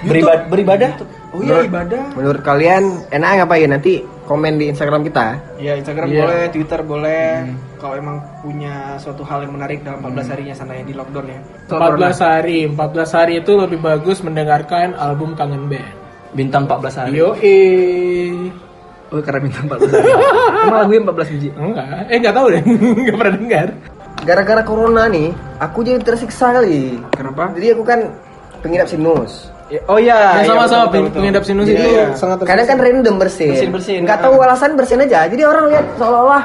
[0.00, 0.90] Beribadah, beribadah.
[1.30, 2.16] Oh iya ibadah.
[2.16, 3.68] Menurut kalian enak ngapain?
[3.68, 5.38] Nanti komen di Instagram kita.
[5.60, 6.18] Ya Instagram Iya.
[6.24, 7.28] boleh, Twitter boleh.
[7.76, 11.40] Kalau emang punya suatu hal yang menarik dalam 14 harinya sana yang di lockdown ya.
[11.68, 15.92] 14 hari, 14 hari itu lebih bagus mendengarkan album Kangen Band.
[16.32, 17.20] Bintang 14 hari.
[17.20, 17.36] Yo
[19.10, 20.06] Oh karena bintang 14 hari.
[20.66, 21.48] Emang lagunya 14 biji.
[21.54, 22.62] Enggak, eh enggak tahu deh,
[23.02, 23.68] enggak pernah dengar.
[24.20, 27.00] Gara-gara corona nih, aku jadi tersiksa kali.
[27.16, 27.50] Kenapa?
[27.56, 28.00] Jadi aku kan
[28.60, 29.48] pengidap sinus.
[29.70, 30.42] Ya, oh iya.
[30.42, 31.14] Ya, iya, sama-sama betul.
[31.14, 32.06] pengidap sinus Jadi itu Iya.
[32.18, 33.54] sangat kadang kan random bersin.
[33.54, 34.22] Bersin-bersin, Nggak ah.
[34.26, 35.30] tahu alasan bersin aja.
[35.30, 36.42] Jadi orang lihat seolah-olah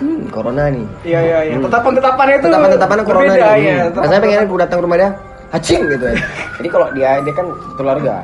[0.00, 0.86] hmm, corona nih.
[1.04, 1.54] Iya iya iya.
[1.62, 3.60] Tetapan-tetapan itu Tetapan-tetapan corona berbeda, nih.
[3.62, 3.74] ya.
[3.92, 4.00] Hmm.
[4.02, 5.10] Rasanya pengen aku datang ke rumah dia,
[5.52, 6.16] hacing gitu ya.
[6.58, 7.46] Jadi kalau dia dia kan
[7.76, 8.14] keluarga.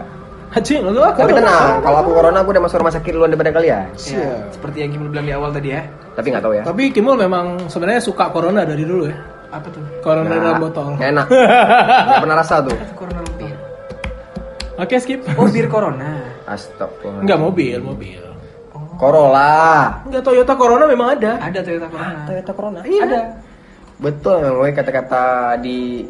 [0.52, 1.18] Hacing, lu aku.
[1.18, 3.88] Tapi tenang, kalau aku corona aku udah masuk rumah sakit duluan daripada kalian.
[3.96, 5.82] Iya, seperti yang Kimul bilang di awal tadi ya.
[6.12, 6.62] Tapi nggak tahu ya.
[6.62, 9.16] Tapi Kimul memang sebenarnya suka corona dari dulu ya.
[9.48, 9.80] Apa tuh?
[10.00, 10.86] Corona Nggak- dalam botol.
[10.96, 11.26] enak.
[12.06, 12.76] Nggak pernah rasa tuh.
[12.92, 13.50] Corona lebih.
[14.76, 15.20] Oke, skip.
[15.36, 16.20] Oh, bir corona.
[16.44, 17.22] Astagfirullah.
[17.24, 18.20] Enggak mobil, mobil.
[18.96, 20.04] Corolla.
[20.04, 21.32] Enggak Toyota Corona memang ada.
[21.40, 22.20] Ada Toyota Corona.
[22.28, 22.80] Toyota Corona.
[22.84, 23.20] Ada.
[23.98, 24.42] Betul
[24.72, 25.24] kata-kata
[25.58, 26.04] di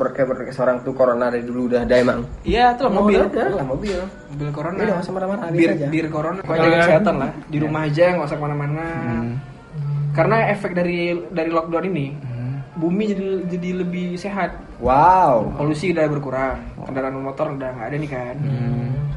[0.00, 2.24] broadcast orang tuh corona dari dulu udah ada emang.
[2.48, 3.20] Iya, itu lah mobil.
[3.28, 3.98] Lah mobil.
[4.32, 4.80] Mobil corona.
[4.80, 5.12] Udah, nggak usah
[5.44, 5.86] habis Bir aja.
[5.92, 6.40] bir corona.
[6.40, 7.30] Kau jaga kesehatan lah.
[7.52, 8.86] Di rumah aja nggak usah ke mana-mana.
[10.16, 12.06] Karena efek dari dari lockdown ini,
[12.74, 14.56] bumi jadi jadi lebih sehat.
[14.80, 15.54] Wow.
[15.60, 16.56] Polusi udah berkurang.
[16.88, 18.36] Kendaraan motor udah nggak ada nih kan.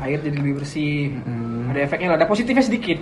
[0.04, 1.16] Air jadi lebih bersih.
[1.72, 2.18] Ada efeknya lah.
[2.20, 3.00] Ada positifnya sedikit.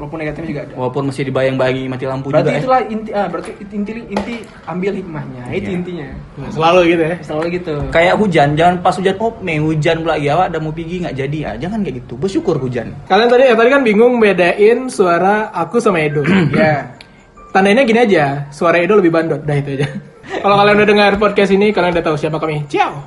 [0.00, 0.72] Walaupun negatifnya juga ada.
[0.80, 2.60] Walaupun masih dibayang-bayangi mati lampu Berarti juga ya.
[2.64, 4.34] itulah inti ah berarti inti inti
[4.64, 5.42] ambil hikmahnya.
[5.52, 5.76] Itu Iya.
[5.76, 6.08] intinya.
[6.48, 7.16] Selalu gitu ya.
[7.20, 7.74] Selalu gitu.
[7.92, 11.36] Kayak hujan, jangan pas hujan, oh Mei hujan pula ya, ada mau pergi nggak jadi
[11.36, 12.16] ya, jangan kayak gitu.
[12.16, 12.96] Bersyukur hujan.
[13.04, 16.24] Kalian tadi ya tadi kan bingung bedain suara aku sama Edo.
[16.56, 16.96] Ya.
[17.50, 19.42] Tandanya gini aja, suara Edo lebih bandot.
[19.44, 19.90] Dah itu aja.
[20.42, 22.62] Kalau kalian udah dengar podcast ini, kalian udah tahu siapa kami.
[22.70, 23.02] Ciao.